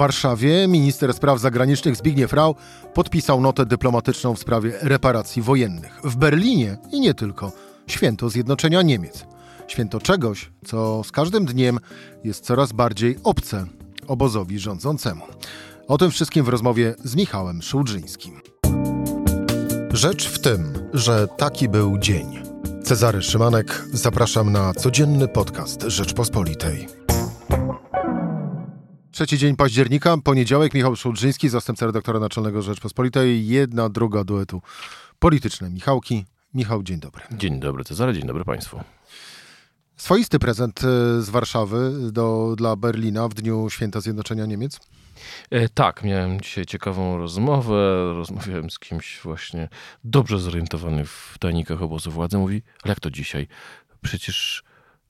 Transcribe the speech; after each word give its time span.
Warszawie 0.00 0.68
minister 0.68 1.14
spraw 1.14 1.40
zagranicznych 1.40 1.96
Zbigniew 1.96 2.32
Rau 2.32 2.54
podpisał 2.94 3.40
notę 3.40 3.66
dyplomatyczną 3.66 4.34
w 4.34 4.38
sprawie 4.38 4.72
reparacji 4.82 5.42
wojennych. 5.42 6.00
W 6.04 6.16
Berlinie 6.16 6.78
i 6.92 7.00
nie 7.00 7.14
tylko 7.14 7.52
święto 7.86 8.30
zjednoczenia 8.30 8.82
Niemiec. 8.82 9.26
Święto 9.68 10.00
czegoś, 10.00 10.50
co 10.64 11.04
z 11.04 11.12
każdym 11.12 11.44
dniem 11.44 11.78
jest 12.24 12.44
coraz 12.44 12.72
bardziej 12.72 13.18
obce 13.24 13.66
obozowi 14.06 14.58
rządzącemu. 14.58 15.24
O 15.88 15.98
tym 15.98 16.10
wszystkim 16.10 16.44
w 16.44 16.48
rozmowie 16.48 16.94
z 17.04 17.16
Michałem 17.16 17.62
Szułdrzyńskim. 17.62 18.40
Rzecz 19.92 20.28
w 20.28 20.38
tym, 20.38 20.72
że 20.92 21.28
taki 21.28 21.68
był 21.68 21.98
dzień. 21.98 22.42
Cezary 22.84 23.22
Szymanek, 23.22 23.84
zapraszam 23.92 24.52
na 24.52 24.74
codzienny 24.74 25.28
podcast 25.28 25.82
Rzeczpospolitej. 25.82 26.99
Trzeci 29.12 29.38
dzień 29.38 29.56
października, 29.56 30.16
poniedziałek, 30.24 30.74
Michał 30.74 30.96
Szułdrzyński, 30.96 31.48
zastępca 31.48 31.86
redaktora 31.86 32.20
naczelnego 32.20 32.62
Rzeczpospolitej, 32.62 33.46
jedna, 33.46 33.88
druga 33.88 34.24
duetu 34.24 34.62
polityczne 35.18 35.70
Michałki. 35.70 36.24
Michał, 36.54 36.82
dzień 36.82 37.00
dobry. 37.00 37.24
Dzień 37.32 37.60
dobry 37.60 37.84
Cezary, 37.84 38.12
dzień 38.14 38.26
dobry 38.26 38.44
Państwu. 38.44 38.80
Swoisty 39.96 40.38
prezent 40.38 40.80
e, 40.84 41.22
z 41.22 41.30
Warszawy 41.30 41.92
do, 42.12 42.54
dla 42.56 42.76
Berlina 42.76 43.28
w 43.28 43.34
dniu 43.34 43.70
Święta 43.70 44.00
Zjednoczenia 44.00 44.46
Niemiec? 44.46 44.80
E, 45.50 45.68
tak, 45.68 46.02
miałem 46.04 46.40
dzisiaj 46.40 46.66
ciekawą 46.66 47.18
rozmowę. 47.18 48.12
Rozmawiałem 48.14 48.70
z 48.70 48.78
kimś 48.78 49.20
właśnie 49.22 49.68
dobrze 50.04 50.38
zorientowanym 50.38 51.06
w 51.06 51.36
tajnikach 51.40 51.82
obozu 51.82 52.10
władzy. 52.10 52.38
Mówi, 52.38 52.62
ale 52.82 52.90
jak 52.90 53.00
to 53.00 53.10
dzisiaj? 53.10 53.48
Przecież 54.02 54.62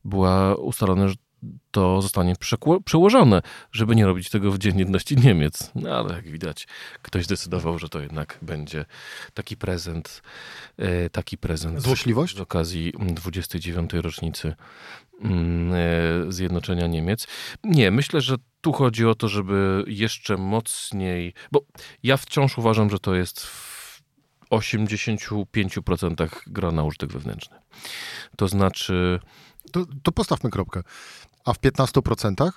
była 0.04 0.54
ustalone, 0.54 1.08
że 1.08 1.14
to 1.70 2.02
zostanie 2.02 2.34
przełożone, 2.84 3.42
żeby 3.72 3.96
nie 3.96 4.06
robić 4.06 4.30
tego 4.30 4.52
w 4.52 4.58
Dzień 4.58 4.78
Jedności 4.78 5.16
Niemiec. 5.16 5.70
No 5.74 5.96
ale 5.96 6.14
jak 6.14 6.28
widać, 6.28 6.68
ktoś 7.02 7.24
zdecydował, 7.24 7.78
że 7.78 7.88
to 7.88 8.00
jednak 8.00 8.38
będzie 8.42 8.84
taki 9.34 9.56
prezent, 9.56 10.22
e, 10.78 11.10
taki 11.10 11.38
prezent 11.38 11.82
Złośliwość? 11.82 12.36
z 12.36 12.40
okazji 12.40 12.92
29. 12.98 13.92
rocznicy 13.92 14.54
mm, 15.20 15.72
e, 16.28 16.32
Zjednoczenia 16.32 16.86
Niemiec. 16.86 17.26
Nie, 17.64 17.90
myślę, 17.90 18.20
że 18.20 18.36
tu 18.60 18.72
chodzi 18.72 19.06
o 19.06 19.14
to, 19.14 19.28
żeby 19.28 19.84
jeszcze 19.86 20.36
mocniej, 20.36 21.34
bo 21.52 21.60
ja 22.02 22.16
wciąż 22.16 22.58
uważam, 22.58 22.90
że 22.90 22.98
to 22.98 23.14
jest 23.14 23.40
w 23.40 23.69
85% 24.50 26.28
gra 26.46 26.72
na 26.72 26.84
użytek 26.84 27.12
wewnętrzny. 27.12 27.56
To 28.36 28.48
znaczy... 28.48 29.20
To, 29.72 29.86
to 30.02 30.12
postawmy 30.12 30.50
kropkę. 30.50 30.82
A 31.44 31.52
w 31.52 31.60
15%? 31.60 32.50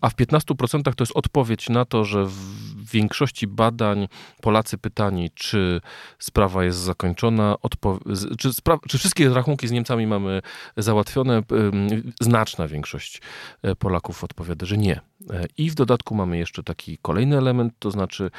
A 0.00 0.10
w 0.10 0.14
15% 0.16 0.82
to 0.82 1.04
jest 1.04 1.12
odpowiedź 1.14 1.68
na 1.68 1.84
to, 1.84 2.04
że 2.04 2.24
w 2.24 2.90
większości 2.90 3.46
badań 3.46 4.08
Polacy 4.42 4.78
pytani, 4.78 5.30
czy 5.34 5.80
sprawa 6.18 6.64
jest 6.64 6.78
zakończona, 6.78 7.56
czy, 8.38 8.50
czy, 8.88 8.98
wszystkie 8.98 9.28
rachunki 9.28 9.68
z 9.68 9.70
Niemcami 9.70 10.06
mamy 10.06 10.42
załatwione, 10.76 11.42
znaczna 12.20 12.68
większość 12.68 13.22
e, 13.62 13.76
Polaków 13.76 14.24
odpowiada, 14.24 14.66
że 14.66 14.78
nie. 14.78 15.00
I 15.56 15.70
w 15.70 15.74
dodatku 15.74 16.14
mamy 16.14 16.38
jeszcze 16.38 16.62
taki 16.62 16.98
kolejny 16.98 17.38
element, 17.38 17.74
to 17.78 17.90
znaczy 17.90 18.30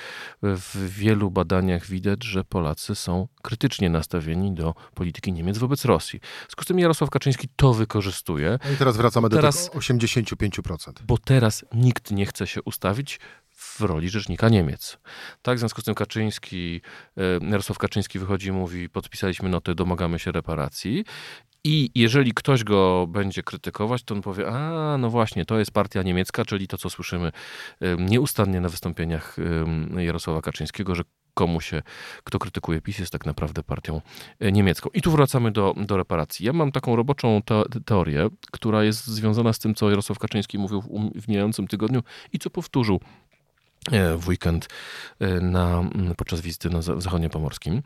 w 0.41 0.95
wielu 0.97 1.31
badaniach 1.31 1.85
widać, 1.85 2.23
że 2.23 2.43
Polacy 2.43 2.95
są 2.95 3.27
krytycznie 3.41 3.89
nastawieni 3.89 4.53
do 4.53 4.73
polityki 4.93 5.33
Niemiec 5.33 5.57
wobec 5.57 5.85
Rosji. 5.85 6.19
W 6.19 6.39
związku 6.39 6.63
z 6.63 6.67
tym 6.67 6.79
Jarosław 6.79 7.09
Kaczyński 7.09 7.47
to 7.55 7.73
wykorzystuje. 7.73 8.59
No 8.65 8.71
i 8.71 8.75
teraz 8.75 8.97
wracamy 8.97 9.29
do 9.29 9.35
teraz, 9.35 9.65
tego 9.65 9.79
85%. 9.79 10.91
Bo 11.07 11.17
teraz 11.17 11.65
nikt 11.73 12.11
nie 12.11 12.25
chce 12.25 12.47
się 12.47 12.61
ustawić 12.61 13.19
w 13.49 13.81
roli 13.81 14.09
rzecznika 14.09 14.49
Niemiec. 14.49 14.97
Tak, 15.41 15.55
w 15.55 15.59
związku 15.59 15.81
z 15.81 15.83
tym 15.83 15.95
Kaczyński, 15.95 16.81
e, 17.17 17.21
Jarosław 17.49 17.77
Kaczyński 17.77 18.19
wychodzi 18.19 18.47
i 18.47 18.51
mówi, 18.51 18.89
podpisaliśmy 18.89 19.49
notę, 19.49 19.75
domagamy 19.75 20.19
się 20.19 20.31
reparacji 20.31 21.05
i 21.63 21.89
jeżeli 21.95 22.33
ktoś 22.33 22.63
go 22.63 23.07
będzie 23.07 23.43
krytykować, 23.43 24.03
to 24.03 24.15
on 24.15 24.21
powie, 24.21 24.47
a 24.47 24.97
no 24.97 25.09
właśnie, 25.09 25.45
to 25.45 25.59
jest 25.59 25.71
partia 25.71 26.03
niemiecka, 26.03 26.45
czyli 26.45 26.67
to, 26.67 26.77
co 26.77 26.89
słyszymy 26.89 27.31
nieustannie 27.99 28.61
na 28.61 28.69
wystąpieniach 28.69 29.37
Jarosława 29.97 30.41
Kaczyńskiego, 30.41 30.95
że 30.95 31.03
komu 31.33 31.61
się, 31.61 31.81
kto 32.23 32.39
krytykuje 32.39 32.81
PiS, 32.81 32.99
jest 32.99 33.11
tak 33.11 33.25
naprawdę 33.25 33.63
partią 33.63 34.01
e, 34.39 34.51
niemiecką. 34.51 34.89
I 34.93 35.01
tu 35.01 35.11
wracamy 35.11 35.51
do, 35.51 35.75
do 35.77 35.97
reparacji. 35.97 36.45
Ja 36.45 36.53
mam 36.53 36.71
taką 36.71 36.95
roboczą 36.95 37.41
te, 37.45 37.63
teorię, 37.85 38.29
która 38.51 38.83
jest 38.83 39.07
związana 39.07 39.53
z 39.53 39.59
tym, 39.59 39.75
co 39.75 39.89
Jarosław 39.89 40.19
Kaczyński 40.19 40.57
mówił 40.57 40.81
w, 40.81 40.87
w 41.21 41.27
mijającym 41.27 41.67
tygodniu 41.67 42.03
i 42.33 42.39
co 42.39 42.49
powtórzył 42.49 42.99
w 44.17 44.27
weekend 44.27 44.67
e, 45.19 45.27
na, 45.27 45.83
podczas 46.17 46.41
wizyty 46.41 46.69
na 46.69 46.81
Zachodzie 46.81 47.29
Pomorskim. 47.29 47.81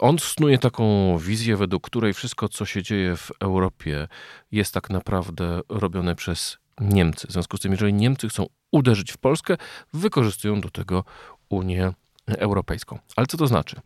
On 0.00 0.18
snuje 0.18 0.58
taką 0.58 1.18
wizję, 1.18 1.56
według 1.56 1.86
której 1.86 2.14
wszystko, 2.14 2.48
co 2.48 2.64
się 2.64 2.82
dzieje 2.82 3.16
w 3.16 3.30
Europie, 3.40 4.08
jest 4.52 4.74
tak 4.74 4.90
naprawdę 4.90 5.60
robione 5.68 6.14
przez 6.14 6.58
Niemcy. 6.80 7.26
W 7.26 7.32
związku 7.32 7.56
z 7.56 7.60
tym, 7.60 7.72
jeżeli 7.72 7.92
Niemcy 7.92 8.28
chcą 8.28 8.46
uderzyć 8.72 9.12
w 9.12 9.18
Polskę, 9.18 9.56
wykorzystują 9.92 10.60
do 10.60 10.70
tego 10.70 11.04
Unię 11.48 11.92
Europejską. 12.38 12.98
Ale 13.16 13.26
co 13.26 13.36
to 13.36 13.46
znaczy? 13.46 13.80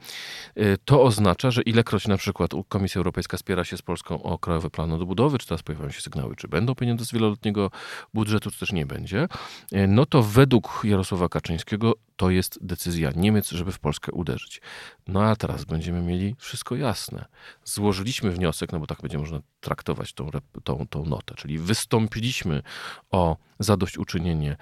Y, 0.58 0.76
to 0.84 1.02
oznacza, 1.02 1.50
że 1.50 1.62
ilekroć 1.62 2.08
na 2.08 2.16
przykład 2.16 2.50
Komisja 2.68 2.98
Europejska 2.98 3.36
spiera 3.36 3.64
się 3.64 3.76
z 3.76 3.82
Polską 3.82 4.22
o 4.22 4.38
Krajowy 4.38 4.70
Plan 4.70 4.92
Odbudowy, 4.92 5.38
czy 5.38 5.46
teraz 5.46 5.62
pojawiają 5.62 5.90
się 5.90 6.00
sygnały, 6.00 6.36
czy 6.36 6.48
będą 6.48 6.74
pieniądze 6.74 7.04
z 7.04 7.12
wieloletniego 7.12 7.70
budżetu, 8.14 8.50
czy 8.50 8.58
też 8.58 8.72
nie 8.72 8.86
będzie, 8.86 9.28
y, 9.72 9.86
no 9.88 10.06
to 10.06 10.22
według 10.22 10.80
Jarosława 10.84 11.28
Kaczyńskiego 11.28 11.92
to 12.16 12.30
jest 12.30 12.58
decyzja 12.66 13.10
Niemiec, 13.16 13.50
żeby 13.50 13.72
w 13.72 13.78
Polskę 13.78 14.12
uderzyć. 14.12 14.60
No 15.08 15.22
a 15.22 15.36
teraz 15.36 15.64
będziemy 15.64 16.02
mieli 16.02 16.36
wszystko 16.38 16.76
jasne. 16.76 17.24
Złożyliśmy 17.64 18.30
wniosek, 18.30 18.72
no 18.72 18.80
bo 18.80 18.86
tak 18.86 19.02
będzie 19.02 19.18
można 19.18 19.40
traktować 19.60 20.12
tą, 20.12 20.30
tą, 20.64 20.86
tą 20.90 21.04
notę, 21.04 21.34
czyli 21.34 21.58
wystąpiliśmy 21.58 22.62
o 23.10 23.36
zadośćuczynienie 23.58 24.56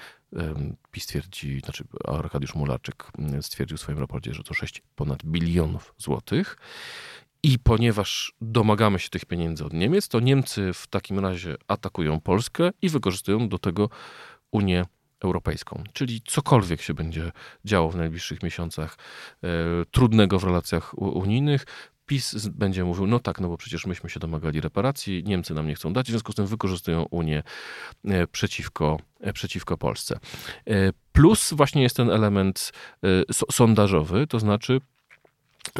PiS 0.91 1.07
twierdzi, 1.07 1.61
znaczy 1.61 1.85
Arkadiusz 2.05 2.55
Mularczyk 2.55 3.07
mm, 3.19 3.43
stwierdził 3.43 3.77
w 3.77 3.81
swoim 3.81 3.99
raporcie, 3.99 4.35
że 4.35 4.43
to 4.43 4.55
6 4.55 4.83
ponad 4.97 5.25
bilionów 5.25 5.95
złotych. 5.99 6.57
I 7.43 7.59
ponieważ 7.59 8.35
domagamy 8.41 8.99
się 8.99 9.09
tych 9.09 9.25
pieniędzy 9.25 9.65
od 9.65 9.73
Niemiec, 9.73 10.09
to 10.09 10.21
Niemcy 10.21 10.73
w 10.73 10.87
takim 10.87 11.19
razie 11.19 11.57
atakują 11.69 12.21
Polskę 12.21 12.71
i 12.83 12.89
wykorzystują 12.89 13.49
do 13.49 13.59
tego 13.59 13.89
Unię 14.51 14.85
Europejską. 15.25 15.85
Czyli 15.93 16.21
cokolwiek 16.27 16.83
się 16.83 16.95
będzie 16.95 17.33
działo 17.65 17.91
w 17.91 17.97
najbliższych 17.97 18.43
miesiącach 18.43 18.97
e, 19.43 19.49
trudnego 19.91 20.39
w 20.39 20.45
relacjach 20.45 20.99
unijnych, 20.99 21.67
PiS 22.07 22.49
będzie 22.49 22.85
mówił, 22.85 23.07
no 23.07 23.19
tak, 23.19 23.41
no 23.41 23.49
bo 23.49 23.57
przecież 23.57 23.87
myśmy 23.87 24.11
się 24.11 24.21
domagali 24.21 24.61
reparacji, 24.61 25.25
Niemcy 25.25 25.55
nam 25.55 25.67
nie 25.67 25.75
chcą 25.75 25.93
dać, 25.93 26.07
w 26.07 26.11
związku 26.11 26.33
z 26.33 26.35
tym 26.35 26.47
wykorzystują 26.47 27.07
Unię 27.11 27.43
e, 28.05 28.27
przeciwko, 28.27 28.99
e, 29.21 29.33
przeciwko 29.33 29.79
Polsce. 29.79 30.19
E, 30.67 30.93
plus 31.13 31.53
właśnie 31.53 31.83
jest 31.83 31.97
ten 31.97 32.11
element 32.11 32.73
sondażowy, 33.51 34.27
to 34.27 34.41
znaczy 34.41 34.81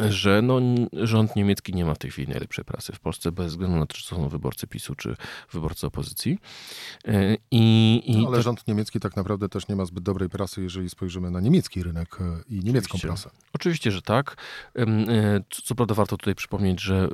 że 0.09 0.41
no, 0.41 0.59
rząd 0.93 1.35
niemiecki 1.35 1.73
nie 1.73 1.85
ma 1.85 1.93
w 1.93 1.97
tej 1.97 2.11
chwili 2.11 2.27
najlepszej 2.27 2.65
prasy 2.65 2.93
w 2.93 2.99
Polsce, 2.99 3.31
bez 3.31 3.47
względu 3.47 3.77
na 3.77 3.85
to, 3.85 3.93
czy 3.97 4.09
to 4.09 4.15
są 4.15 4.29
wyborcy 4.29 4.67
PiSu, 4.67 4.95
czy 4.95 5.15
wyborcy 5.51 5.87
opozycji. 5.87 6.39
E, 7.05 7.37
I, 7.51 8.01
i 8.05 8.17
no, 8.17 8.27
ale 8.27 8.37
to... 8.37 8.43
rząd 8.43 8.67
niemiecki 8.67 8.99
tak 8.99 9.15
naprawdę 9.15 9.49
też 9.49 9.67
nie 9.67 9.75
ma 9.75 9.85
zbyt 9.85 10.03
dobrej 10.03 10.29
prasy, 10.29 10.61
jeżeli 10.61 10.89
spojrzymy 10.89 11.31
na 11.31 11.39
niemiecki 11.39 11.83
rynek 11.83 12.17
e, 12.21 12.23
i 12.49 12.59
niemiecką 12.59 12.95
Oczywiście. 12.95 13.07
prasę. 13.07 13.29
Oczywiście, 13.53 13.91
że 13.91 14.01
tak. 14.01 14.37
E, 14.77 14.85
co 15.49 15.75
prawda 15.75 15.95
warto 15.95 16.17
tutaj 16.17 16.35
przypomnieć, 16.35 16.81
że 16.81 17.09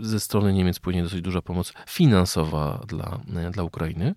ze 0.00 0.20
strony 0.20 0.52
Niemiec 0.52 0.78
płynie 0.78 1.02
dosyć 1.02 1.20
duża 1.20 1.42
pomoc 1.42 1.72
finansowa 1.88 2.84
dla, 2.88 3.20
dla 3.52 3.62
Ukrainy, 3.62 4.14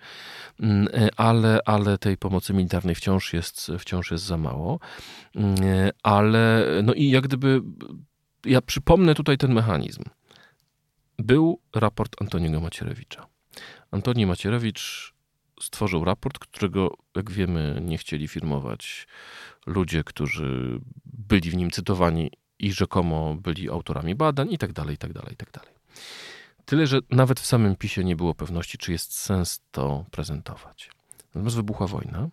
ale, 1.18 1.60
ale 1.66 1.98
tej 1.98 2.18
pomocy 2.18 2.54
militarnej 2.54 2.96
wciąż 2.96 3.34
jest, 3.34 3.72
wciąż 3.80 4.12
jest 4.12 4.24
za 4.24 4.38
mało. 4.38 4.80
Ale 6.04 6.66
no 6.84 6.94
i 6.94 7.10
jak 7.10 7.24
gdyby 7.24 7.49
ja 8.46 8.62
przypomnę 8.62 9.16
tutaj 9.16 9.38
ten 9.38 9.54
mechanizm. 9.54 10.04
Był 11.18 11.62
raport 11.76 12.22
Antoniego 12.22 12.60
Macierewicza. 12.60 13.28
Antoni 13.92 14.26
Macierewicz 14.26 15.14
stworzył 15.62 16.06
raport, 16.06 16.40
którego, 16.40 16.98
jak 17.16 17.32
wiemy, 17.32 17.82
nie 17.86 17.98
chcieli 17.98 18.28
firmować 18.28 19.08
ludzie, 19.66 20.04
którzy 20.04 20.80
byli 21.06 21.52
w 21.52 21.56
nim 21.56 21.72
cytowani 21.72 22.32
i 22.60 22.72
rzekomo 22.72 23.36
byli 23.36 23.70
autorami 23.70 24.16
badań 24.16 24.52
i 24.52 24.58
tak 24.58 24.74
dalej, 24.74 24.96
i 24.96 24.98
tak 24.98 25.14
dalej, 25.14 25.34
i 25.34 25.38
tak 25.38 25.52
dalej. 25.52 25.74
Tyle, 26.66 26.88
że 26.88 27.00
nawet 27.10 27.40
w 27.40 27.46
samym 27.46 27.76
PiSie 27.76 28.04
nie 28.04 28.16
było 28.16 28.36
pewności, 28.36 28.78
czy 28.78 28.92
jest 28.92 29.20
sens 29.20 29.62
to 29.72 30.06
prezentować. 30.12 30.92
Natomiast 31.28 31.56
wybuchła 31.56 31.88
wojna 31.88 32.30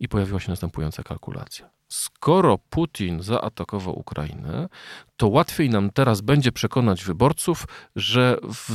i 0.00 0.08
pojawiła 0.08 0.40
się 0.40 0.50
następująca 0.50 1.02
kalkulacja 1.02 1.76
skoro 1.88 2.58
Putin 2.58 3.22
zaatakował 3.22 3.98
Ukrainę, 3.98 4.68
to 5.16 5.28
łatwiej 5.28 5.70
nam 5.70 5.90
teraz 5.90 6.20
będzie 6.20 6.52
przekonać 6.52 7.04
wyborców, 7.04 7.66
że 7.96 8.36
w, 8.42 8.70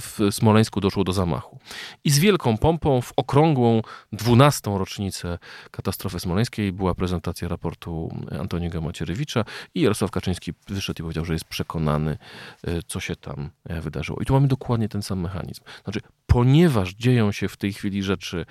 w, 0.00 0.34
Smoleńsku 0.34 0.80
doszło 0.80 1.04
do 1.04 1.12
zamachu. 1.12 1.58
I 2.04 2.10
z 2.10 2.18
wielką 2.18 2.58
pompą 2.58 3.00
w 3.00 3.12
okrągłą 3.16 3.82
12. 4.12 4.70
rocznicę 4.78 5.38
katastrofy 5.70 6.20
smoleńskiej 6.20 6.72
była 6.72 6.94
prezentacja 6.94 7.48
raportu 7.48 8.16
Antoniego 8.40 8.80
Macierewicza 8.80 9.44
i 9.74 9.80
Jarosław 9.80 10.10
Kaczyński 10.10 10.52
wyszedł 10.68 10.98
i 10.98 11.02
powiedział, 11.02 11.24
że 11.24 11.32
jest 11.32 11.44
przekonany, 11.44 12.18
e, 12.66 12.82
co 12.86 13.00
się 13.00 13.16
tam 13.16 13.50
e, 13.64 13.80
wydarzyło. 13.80 14.18
I 14.20 14.24
tu 14.24 14.32
mamy 14.34 14.48
dokładnie 14.48 14.88
ten 14.88 15.02
sam 15.02 15.20
mechanizm. 15.20 15.62
Znaczy, 15.84 16.00
ponieważ 16.26 16.94
dzieją 16.94 17.32
się 17.32 17.48
w 17.48 17.56
tej 17.56 17.72
chwili 17.72 18.02
rzeczy, 18.02 18.46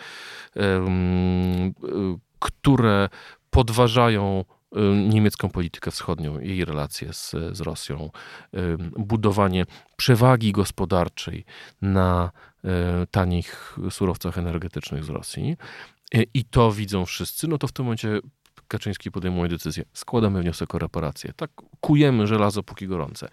które 2.40 3.10
podważają 3.50 4.46
y, 4.78 4.80
niemiecką 5.10 5.50
politykę 5.50 5.92
wschodnią, 5.92 6.40
jej 6.40 6.66
relacje 6.66 7.14
z, 7.14 7.36
z 7.52 7.62
Rosją, 7.62 8.10
y, 8.54 8.78
budowanie 8.98 9.66
przewagi 9.98 10.52
gospodarczej 10.52 11.46
na 11.82 12.32
y, 12.66 12.70
tanich 13.12 13.78
surowcach 13.90 14.38
energetycznych 14.38 15.04
z 15.04 15.10
Rosji. 15.10 15.58
I 16.34 16.46
to 16.46 16.72
widzą 16.72 17.06
wszyscy, 17.06 17.48
no 17.48 17.58
to 17.58 17.68
w 17.68 17.72
tym 17.72 17.86
momencie 17.86 18.20
Kaczyński 18.68 19.12
podejmuje 19.12 19.50
decyzję. 19.50 19.84
Składamy 19.94 20.42
wniosek 20.42 20.76
o 20.76 20.80
reparację. 20.80 21.34
Tak 21.36 21.52
kujemy 21.82 22.28
żelazo 22.28 22.64
póki 22.64 22.88
gorące. 22.88 23.28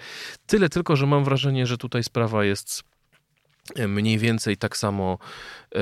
Tyle 0.47 0.69
tylko, 0.69 0.97
że 0.97 1.07
mam 1.07 1.25
wrażenie, 1.25 1.67
że 1.67 1.79
tutaj 1.79 2.05
sprawa 2.05 2.45
jest 2.45 2.83
mniej 3.89 4.19
więcej 4.19 4.57
tak 4.57 4.77
samo, 4.77 5.19
yy, 5.75 5.81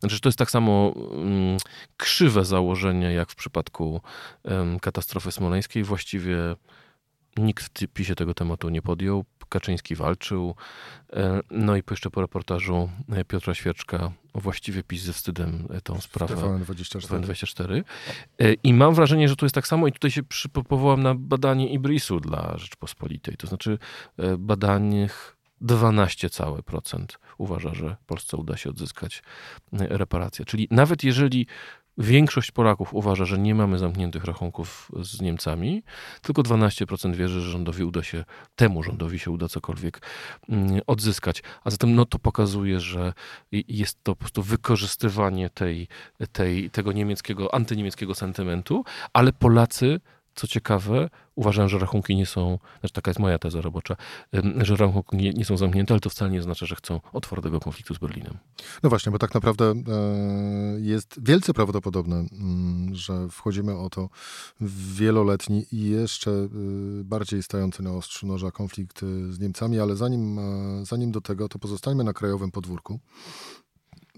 znaczy 0.00 0.20
to 0.20 0.28
jest 0.28 0.38
tak 0.38 0.50
samo 0.50 0.94
yy, 0.96 1.56
krzywe 1.96 2.44
założenie 2.44 3.12
jak 3.12 3.30
w 3.30 3.34
przypadku 3.34 4.00
yy, 4.44 4.50
katastrofy 4.80 5.32
smoleńskiej. 5.32 5.84
Właściwie 5.84 6.36
nikt 7.36 7.82
w 7.82 7.88
PiSie 7.88 8.14
tego 8.14 8.34
tematu 8.34 8.68
nie 8.68 8.82
podjął. 8.82 9.24
Kaczyński 9.48 9.94
walczył. 9.94 10.54
No 11.50 11.76
i 11.76 11.82
jeszcze 11.90 12.10
po 12.10 12.20
reportażu 12.20 12.90
Piotra 13.28 13.54
Świeczka 13.54 14.12
właściwie 14.34 14.82
PiS 14.82 15.02
ze 15.02 15.12
wstydem 15.12 15.68
tą 15.82 16.00
sprawę. 16.00 16.34
TVN24. 16.34 17.20
24 17.20 17.84
I 18.62 18.74
mam 18.74 18.94
wrażenie, 18.94 19.28
że 19.28 19.36
to 19.36 19.46
jest 19.46 19.54
tak 19.54 19.66
samo 19.66 19.86
i 19.86 19.92
tutaj 19.92 20.10
się 20.10 20.22
powołam 20.68 21.02
na 21.02 21.14
badanie 21.14 21.68
Ibrisu 21.68 22.20
dla 22.20 22.58
Rzeczpospolitej. 22.58 23.36
To 23.36 23.46
znaczy 23.46 23.78
badanych 24.38 25.35
12 25.60 26.30
całe 26.30 26.62
procent 26.62 27.18
uważa, 27.38 27.74
że 27.74 27.96
Polsce 28.06 28.36
uda 28.36 28.56
się 28.56 28.70
odzyskać 28.70 29.22
e, 29.72 29.86
reparacje. 29.98 30.44
Czyli 30.44 30.68
nawet 30.70 31.04
jeżeli 31.04 31.46
większość 31.98 32.50
Polaków 32.50 32.94
uważa, 32.94 33.24
że 33.24 33.38
nie 33.38 33.54
mamy 33.54 33.78
zamkniętych 33.78 34.24
rachunków 34.24 34.90
z 35.02 35.20
Niemcami, 35.20 35.82
tylko 36.22 36.42
12% 36.42 37.14
wierzy, 37.14 37.40
że 37.40 37.50
rządowi 37.50 37.84
uda 37.84 38.02
się, 38.02 38.24
temu 38.56 38.82
rządowi 38.82 39.18
się 39.18 39.30
uda 39.30 39.48
cokolwiek 39.48 40.00
mm, 40.48 40.80
odzyskać. 40.86 41.42
A 41.64 41.70
zatem 41.70 41.94
no 41.94 42.04
to 42.04 42.18
pokazuje, 42.18 42.80
że 42.80 43.12
jest 43.52 44.02
to 44.02 44.14
po 44.14 44.20
prostu 44.20 44.42
wykorzystywanie 44.42 45.50
tej, 45.50 45.88
tej, 46.32 46.70
tego 46.70 46.92
niemieckiego, 46.92 47.54
antyniemieckiego 47.54 48.14
sentymentu, 48.14 48.84
ale 49.12 49.32
Polacy 49.32 50.00
co 50.36 50.46
ciekawe, 50.46 51.10
uważam, 51.34 51.68
że 51.68 51.78
rachunki 51.78 52.16
nie 52.16 52.26
są, 52.26 52.58
znaczy 52.80 52.92
taka 52.92 53.10
jest 53.10 53.20
moja 53.20 53.38
teza 53.38 53.60
robocza, 53.60 53.96
że 54.58 54.76
rachunki 54.76 55.16
nie, 55.16 55.32
nie, 55.32 55.44
są 55.44 55.56
zamknięte, 55.56 55.94
ale 55.94 56.00
to 56.00 56.10
wcale 56.10 56.30
nie 56.30 56.38
oznacza, 56.38 56.66
że 56.66 56.76
chcą 56.76 57.00
otwartego 57.12 57.60
konfliktu 57.60 57.94
z 57.94 57.98
Berlinem. 57.98 58.38
No 58.82 58.88
właśnie, 58.88 59.12
bo 59.12 59.18
tak 59.18 59.34
naprawdę 59.34 59.64
e, 59.64 59.74
jest 60.80 61.20
wielce 61.22 61.54
prawdopodobne, 61.54 62.16
mm, 62.16 62.94
że 62.94 63.28
wchodzimy 63.28 63.76
o 63.76 63.90
to 63.90 64.08
w 64.60 64.96
wieloletni 64.96 65.66
i 65.72 65.90
jeszcze 65.90 66.30
e, 66.30 66.48
bardziej 67.04 67.42
stający 67.42 67.82
na 67.82 67.92
ostrzu 67.92 68.26
noża 68.26 68.50
konflikt 68.50 69.02
e, 69.02 69.32
z 69.32 69.38
Niemcami, 69.38 69.80
ale 69.80 69.96
zanim, 69.96 70.40
zanim 70.82 71.12
do 71.12 71.20
tego, 71.20 71.48
to 71.48 71.58
pozostańmy 71.58 72.04
na 72.04 72.12
krajowym 72.12 72.50
podwórku. 72.50 73.00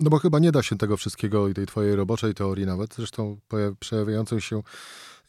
No 0.00 0.10
bo 0.10 0.18
chyba 0.18 0.38
nie 0.38 0.52
da 0.52 0.62
się 0.62 0.78
tego 0.78 0.96
wszystkiego 0.96 1.48
i 1.48 1.54
tej 1.54 1.66
twojej 1.66 1.96
roboczej 1.96 2.34
teorii 2.34 2.66
nawet, 2.66 2.94
zresztą 2.94 3.38
przejawiającej 3.80 4.40
się 4.40 4.62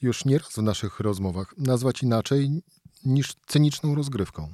już 0.01 0.25
nieraz 0.25 0.53
w 0.53 0.57
naszych 0.57 0.99
rozmowach 0.99 1.53
nazwać 1.57 2.03
inaczej 2.03 2.61
niż 3.05 3.33
cyniczną 3.47 3.95
rozgrywką. 3.95 4.53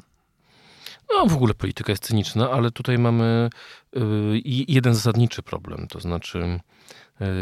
No, 1.09 1.25
w 1.25 1.33
ogóle 1.33 1.53
polityka 1.53 1.91
jest 1.91 2.03
cyniczna, 2.03 2.51
ale 2.51 2.71
tutaj 2.71 2.97
mamy 2.97 3.49
y, 3.97 4.01
jeden 4.45 4.95
zasadniczy 4.95 5.43
problem. 5.43 5.87
To 5.87 5.99
znaczy, 5.99 6.59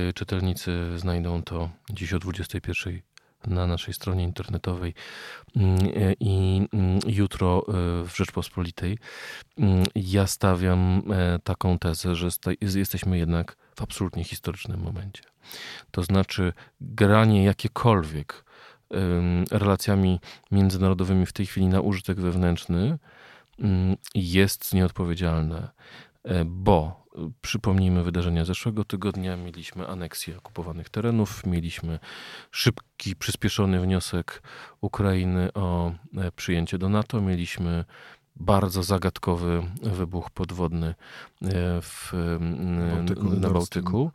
y, 0.10 0.14
czytelnicy 0.14 1.00
znajdą 1.00 1.44
to 1.44 1.70
dziś 1.90 2.14
o 2.14 2.20
21 2.20 3.02
na 3.48 3.68
naszej 3.68 3.94
stronie 3.94 4.24
internetowej 4.24 4.94
mm, 5.56 5.78
i 6.20 6.68
jutro 7.08 7.66
y, 7.68 7.72
w 8.08 8.12
Rzeczpospolitej. 8.16 8.98
Ja 9.96 10.28
stawiam 10.28 11.04
taką 11.44 11.80
tezę, 11.80 12.16
że 12.16 12.30
jesteśmy 12.62 13.18
jednak 13.18 13.58
w 13.76 13.82
absolutnie 13.82 14.24
historycznym 14.24 14.80
momencie. 14.80 15.24
To 15.92 16.04
znaczy 16.04 16.54
granie 16.82 17.44
jakiekolwiek 17.44 18.46
relacjami 19.52 20.20
międzynarodowymi 20.52 21.26
w 21.26 21.34
tej 21.34 21.46
chwili 21.46 21.68
na 21.68 21.82
użytek 21.82 22.20
wewnętrzny 22.20 22.98
jest 24.16 24.74
nieodpowiedzialne, 24.74 25.70
e, 26.24 26.46
bo 26.46 27.04
przypomnijmy 27.42 28.04
wydarzenia 28.04 28.46
zeszłego 28.46 28.84
tygodnia, 28.84 29.38
mieliśmy 29.38 29.88
aneksję 29.88 30.38
okupowanych 30.38 30.90
terenów, 30.90 31.46
mieliśmy 31.46 32.00
szybki, 32.52 33.16
przyspieszony 33.16 33.80
wniosek 33.80 34.44
Ukrainy 34.82 35.54
o 35.54 35.92
e, 36.18 36.32
przyjęcie 36.32 36.78
do 36.78 36.90
NATO, 36.90 37.22
mieliśmy 37.22 37.86
bardzo 38.36 38.84
zagadkowy 38.84 39.64
wybuch 39.82 40.30
podwodny 40.30 40.88
e, 40.88 40.96
w, 41.82 42.14
Bałtyku, 42.96 43.30
na 43.30 43.50
Bałtyku. 43.50 44.12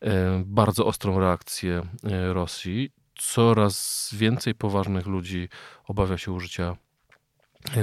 E, 0.00 0.42
bardzo 0.46 0.86
ostrą 0.86 1.20
reakcję 1.20 1.82
e, 2.04 2.32
Rosji. 2.32 2.92
Coraz 3.18 4.08
więcej 4.12 4.54
poważnych 4.54 5.06
ludzi 5.06 5.48
obawia 5.84 6.18
się 6.18 6.32
użycia 6.32 6.76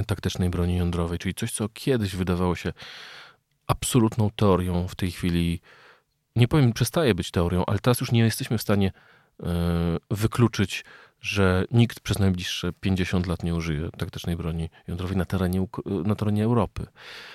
taktycznej 0.06 0.50
broni 0.50 0.76
jądrowej, 0.76 1.18
czyli 1.18 1.34
coś, 1.34 1.52
co 1.52 1.68
kiedyś 1.68 2.16
wydawało 2.16 2.54
się 2.54 2.72
absolutną 3.66 4.30
teorią, 4.36 4.88
w 4.88 4.94
tej 4.94 5.10
chwili 5.10 5.60
nie 6.36 6.48
powiem, 6.48 6.72
przestaje 6.72 7.14
być 7.14 7.30
teorią, 7.30 7.64
ale 7.66 7.78
teraz 7.78 8.00
już 8.00 8.12
nie 8.12 8.20
jesteśmy 8.20 8.58
w 8.58 8.62
stanie 8.62 8.92
wykluczyć 10.10 10.84
że 11.20 11.64
nikt 11.70 12.00
przez 12.00 12.18
najbliższe 12.18 12.72
50 12.72 13.26
lat 13.26 13.42
nie 13.42 13.54
użyje 13.54 13.90
taktycznej 13.98 14.36
broni 14.36 14.68
jądrowej 14.88 15.16
na 15.16 15.24
terenie, 15.24 15.66
na 16.04 16.14
terenie 16.14 16.44
Europy. 16.44 16.86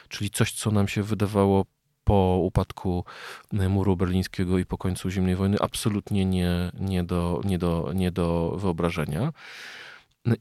Czyli 0.09 0.29
coś, 0.29 0.51
co 0.51 0.71
nam 0.71 0.87
się 0.87 1.03
wydawało 1.03 1.65
po 2.03 2.39
upadku 2.41 3.05
muru 3.51 3.97
berlińskiego 3.97 4.57
i 4.57 4.65
po 4.65 4.77
końcu 4.77 5.09
zimnej 5.09 5.35
wojny 5.35 5.57
absolutnie 5.61 6.25
nie, 6.25 6.71
nie, 6.79 7.03
do, 7.03 7.41
nie, 7.45 7.57
do, 7.57 7.91
nie 7.95 8.11
do 8.11 8.55
wyobrażenia. 8.57 9.33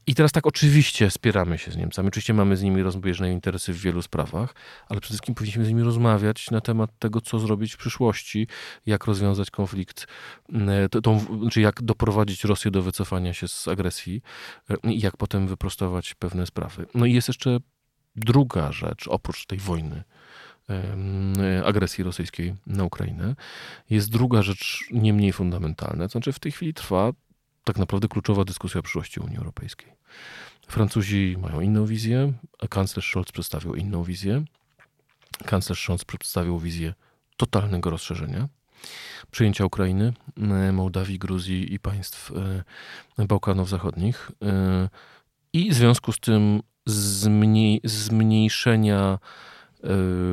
I 0.07 0.15
teraz 0.15 0.31
tak, 0.31 0.47
oczywiście 0.47 1.11
spieramy 1.11 1.57
się 1.57 1.71
z 1.71 1.77
Niemcami, 1.77 2.07
oczywiście 2.07 2.33
mamy 2.33 2.57
z 2.57 2.63
nimi 2.63 2.83
rozbieżne 2.83 3.31
interesy 3.31 3.73
w 3.73 3.77
wielu 3.81 4.01
sprawach, 4.01 4.55
ale 4.89 4.99
przede 5.01 5.13
wszystkim 5.13 5.35
powinniśmy 5.35 5.65
z 5.65 5.67
nimi 5.67 5.83
rozmawiać 5.83 6.51
na 6.51 6.61
temat 6.61 6.99
tego, 6.99 7.21
co 7.21 7.39
zrobić 7.39 7.73
w 7.73 7.77
przyszłości, 7.77 8.47
jak 8.85 9.05
rozwiązać 9.05 9.51
konflikt, 9.51 10.07
mm, 10.49 10.89
tą, 10.89 11.25
czy 11.51 11.61
jak 11.61 11.81
doprowadzić 11.81 12.43
Rosję 12.43 12.71
do 12.71 12.81
wycofania 12.81 13.33
się 13.33 13.47
z 13.47 13.67
agresji 13.67 14.21
e, 14.69 14.91
i 14.91 14.99
jak 14.99 15.17
potem 15.17 15.47
wyprostować 15.47 16.13
pewne 16.13 16.45
sprawy. 16.45 16.85
No 16.95 17.05
i 17.05 17.13
jest 17.13 17.27
jeszcze 17.27 17.57
druga 18.15 18.71
rzecz, 18.71 19.07
oprócz 19.07 19.45
tej 19.45 19.59
wojny, 19.59 20.03
agresji 21.65 22.03
rosyjskiej 22.03 22.55
na 22.67 22.83
Ukrainę, 22.83 23.35
jest 23.89 24.11
druga 24.11 24.41
rzecz 24.41 24.79
nie 24.91 25.13
mniej 25.13 25.33
fundamentalna. 25.33 26.03
To 26.05 26.11
znaczy 26.11 26.31
w 26.31 26.39
tej 26.39 26.51
chwili 26.51 26.73
trwa 26.73 27.11
tak 27.63 27.77
naprawdę 27.77 28.07
kluczowa 28.07 28.43
dyskusja 28.43 28.79
o 28.79 28.83
przyszłości 28.83 29.19
Unii 29.19 29.37
Europejskiej. 29.37 29.93
Francuzi 30.67 31.35
mają 31.41 31.61
inną 31.61 31.85
wizję, 31.85 32.33
a 32.59 32.67
kanclerz 32.67 33.09
Scholz 33.09 33.31
przedstawił 33.31 33.75
inną 33.75 34.03
wizję. 34.03 34.43
Kanclerz 35.45 35.83
Scholz 35.83 36.05
przedstawił 36.05 36.59
wizję 36.59 36.93
totalnego 37.37 37.89
rozszerzenia, 37.89 38.47
przyjęcia 39.31 39.65
Ukrainy, 39.65 40.13
e, 40.37 40.71
Mołdawii, 40.71 41.19
Gruzji 41.19 41.73
i 41.73 41.79
państw 41.79 42.31
e, 43.19 43.25
Bałkanów 43.25 43.69
Zachodnich 43.69 44.31
e, 44.41 44.89
i 45.53 45.69
w 45.69 45.73
związku 45.73 46.11
z 46.11 46.19
tym 46.19 46.61
zmniejszenia 47.83 49.19
Yy, 49.19 49.52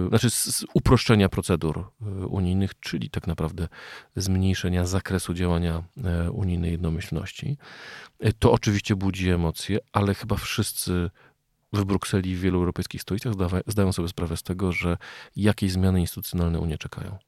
znaczy 0.09 0.31
z 0.31 0.65
uproszczenia 0.75 1.29
procedur 1.29 1.85
yy, 2.01 2.27
unijnych, 2.27 2.81
czyli 2.81 3.11
tak 3.11 3.27
naprawdę 3.27 3.69
zmniejszenia 4.17 4.87
zakresu 4.87 5.35
działania 5.35 5.83
yy, 5.97 6.31
unijnej 6.31 6.71
jednomyślności. 6.73 7.57
To 8.39 8.53
oczywiście 8.53 8.97
budzi 8.97 9.31
emocje, 9.31 9.79
ale 9.93 10.15
chyba 10.15 10.37
wszyscy 10.37 11.11
w 11.73 11.85
Brukseli 11.85 12.31
i 12.31 12.37
w 12.37 12.41
wielu 12.41 12.59
europejskich 12.59 13.03
stolicach 13.03 13.33
zdają 13.67 13.93
sobie 13.93 14.09
sprawę 14.09 14.37
z 14.37 14.43
tego, 14.43 14.73
że 14.73 14.97
jakieś 15.37 15.73
zmiany 15.73 16.01
instytucjonalne 16.01 16.61
Unię 16.61 16.79
czekają. 16.79 17.19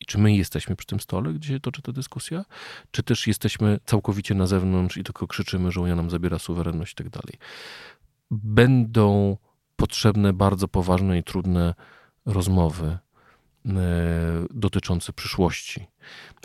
I 0.00 0.04
czy 0.04 0.18
my 0.18 0.36
jesteśmy 0.36 0.76
przy 0.76 0.86
tym 0.86 1.00
stole, 1.00 1.32
gdzie 1.32 1.48
się 1.48 1.60
toczy 1.60 1.82
ta 1.82 1.92
dyskusja, 1.92 2.44
czy 2.90 3.02
też 3.02 3.26
jesteśmy 3.26 3.80
całkowicie 3.84 4.34
na 4.34 4.46
zewnątrz 4.46 4.96
i 4.96 5.04
tylko 5.04 5.26
krzyczymy, 5.26 5.72
że 5.72 5.80
Unia 5.80 5.96
nam 5.96 6.10
zabiera 6.10 6.38
suwerenność 6.38 6.92
i 6.92 6.96
tak 6.96 7.08
dalej. 7.08 7.34
Będą 8.30 9.36
potrzebne 9.78 10.32
bardzo 10.32 10.68
poważne 10.68 11.18
i 11.18 11.24
trudne 11.24 11.74
rozmowy 12.26 12.86
e, 12.86 12.98
dotyczące 14.50 15.12
przyszłości. 15.12 15.86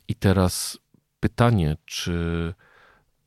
I 0.07 0.15
teraz 0.15 0.77
pytanie, 1.19 1.77
czy 1.85 2.53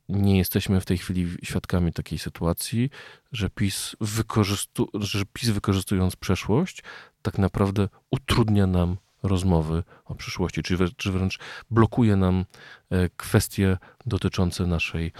nie 0.09 0.37
jesteśmy 0.37 0.81
w 0.81 0.85
tej 0.85 0.97
chwili 0.97 1.37
świadkami 1.43 1.93
takiej 1.93 2.19
sytuacji, 2.19 2.89
że 3.31 3.49
PiS, 3.49 3.95
wykorzystu, 4.01 4.89
że 4.93 5.25
PiS 5.33 5.49
wykorzystując 5.49 6.15
przeszłość, 6.15 6.83
tak 7.21 7.37
naprawdę 7.37 7.89
utrudnia 8.11 8.67
nam 8.67 8.97
rozmowy 9.23 9.83
o 10.05 10.15
przyszłości, 10.15 10.63
czy, 10.97 11.11
wręcz 11.11 11.39
blokuje 11.71 12.15
nam 12.15 12.45
e, 12.89 13.09
kwestie 13.09 13.77
dotyczące 14.05 14.65
naszej 14.65 15.11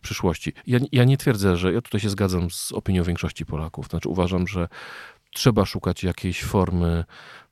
przyszłości. 0.00 0.52
Ja, 0.66 0.78
ja 0.92 1.04
nie 1.04 1.16
twierdzę, 1.16 1.56
że 1.56 1.72
ja 1.72 1.80
tutaj 1.80 2.00
się 2.00 2.10
zgadzam 2.10 2.50
z 2.50 2.72
opinią 2.72 3.02
większości 3.02 3.46
Polaków. 3.46 3.88
Znaczy 3.88 4.08
uważam, 4.08 4.46
że 4.46 4.68
trzeba 5.34 5.64
szukać 5.64 6.04
jakiejś 6.04 6.44
formy 6.44 7.04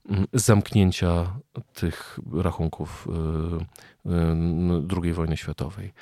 mm, 0.08 0.26
zamknięcia 0.32 1.36
tych 1.74 2.18
rachunków 2.32 3.08
e, 4.06 4.96
II 5.02 5.12
wojny 5.12 5.36
światowej. 5.36 5.92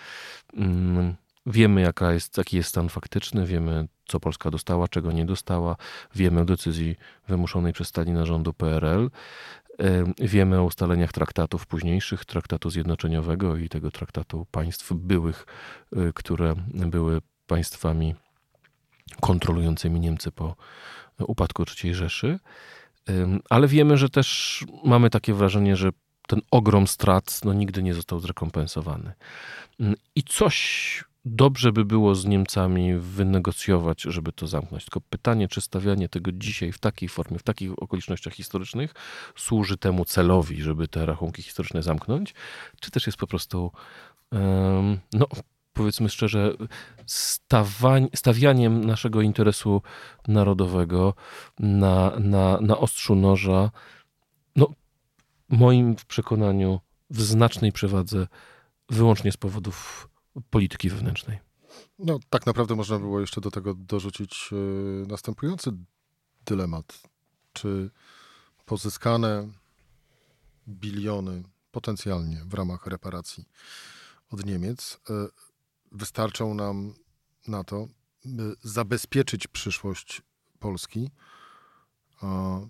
Mm, 0.56 1.14
wiemy, 1.46 1.80
jaka 1.80 2.12
jest, 2.12 2.38
jaki 2.38 2.56
jest 2.56 2.68
stan 2.68 2.88
faktyczny, 2.88 3.46
wiemy, 3.46 3.88
co 4.06 4.20
Polska 4.20 4.50
dostała, 4.50 4.88
czego 4.88 5.12
nie 5.12 5.24
dostała, 5.24 5.76
wiemy 6.14 6.40
o 6.40 6.44
decyzji 6.44 6.96
wymuszonej 7.28 7.72
przez 7.72 7.88
Stalina 7.88 8.26
rządu 8.26 8.52
PRL. 8.52 9.10
Wiemy 10.18 10.58
o 10.58 10.64
ustaleniach 10.64 11.12
traktatów 11.12 11.66
późniejszych, 11.66 12.24
traktatu 12.24 12.70
zjednoczeniowego 12.70 13.56
i 13.56 13.68
tego 13.68 13.90
traktatu 13.90 14.46
państw 14.50 14.92
byłych, 14.92 15.46
y, 15.96 16.12
które 16.14 16.54
były 16.68 17.20
państwami 17.46 18.14
kontrolującymi 19.20 20.00
Niemcy 20.00 20.32
po 20.32 20.56
upadku 21.18 21.64
III 21.84 21.94
Rzeszy. 21.94 22.38
Ale 23.50 23.68
wiemy, 23.68 23.96
że 23.96 24.08
też 24.08 24.58
mamy 24.84 25.10
takie 25.10 25.34
wrażenie, 25.34 25.76
że 25.76 25.90
ten 26.26 26.40
ogrom 26.50 26.86
strat 26.86 27.40
no, 27.44 27.52
nigdy 27.52 27.82
nie 27.82 27.94
został 27.94 28.20
zrekompensowany. 28.20 29.12
I 30.14 30.22
coś 30.22 31.04
dobrze 31.24 31.72
by 31.72 31.84
było 31.84 32.14
z 32.14 32.26
Niemcami 32.26 32.94
wynegocjować, 32.94 34.02
żeby 34.02 34.32
to 34.32 34.46
zamknąć. 34.46 34.84
Tylko 34.84 35.00
pytanie, 35.00 35.48
czy 35.48 35.60
stawianie 35.60 36.08
tego 36.08 36.32
dzisiaj 36.32 36.72
w 36.72 36.78
takiej 36.78 37.08
formie, 37.08 37.38
w 37.38 37.42
takich 37.42 37.82
okolicznościach 37.82 38.32
historycznych 38.32 38.94
służy 39.36 39.76
temu 39.76 40.04
celowi, 40.04 40.62
żeby 40.62 40.88
te 40.88 41.06
rachunki 41.06 41.42
historyczne 41.42 41.82
zamknąć, 41.82 42.34
czy 42.80 42.90
też 42.90 43.06
jest 43.06 43.18
po 43.18 43.26
prostu, 43.26 43.72
no 45.12 45.26
powiedzmy 45.72 46.08
szczerze, 46.08 46.56
stawań, 47.06 48.08
stawianiem 48.14 48.84
naszego 48.84 49.22
interesu 49.22 49.82
narodowego 50.28 51.14
na, 51.58 52.12
na, 52.18 52.58
na 52.60 52.78
ostrzu 52.78 53.14
noża, 53.14 53.70
no 54.56 54.68
moim 55.48 55.96
przekonaniu 56.08 56.80
w 57.10 57.22
znacznej 57.22 57.72
przewadze 57.72 58.26
wyłącznie 58.90 59.32
z 59.32 59.36
powodów 59.36 60.08
polityki 60.50 60.90
wewnętrznej. 60.90 61.38
No, 61.98 62.18
tak 62.30 62.46
naprawdę 62.46 62.74
można 62.76 62.98
było 62.98 63.20
jeszcze 63.20 63.40
do 63.40 63.50
tego 63.50 63.74
dorzucić 63.74 64.48
yy, 64.52 65.06
następujący 65.08 65.70
dylemat. 66.44 67.02
Czy 67.52 67.90
pozyskane 68.66 69.48
biliony 70.68 71.42
potencjalnie 71.70 72.44
w 72.46 72.54
ramach 72.54 72.86
reparacji 72.86 73.44
od 74.30 74.46
Niemiec 74.46 75.00
yy, 75.08 75.28
wystarczą 75.92 76.54
nam 76.54 76.94
na 77.48 77.64
to, 77.64 77.88
by 78.24 78.54
zabezpieczyć 78.62 79.46
przyszłość 79.46 80.22
Polski 80.58 81.10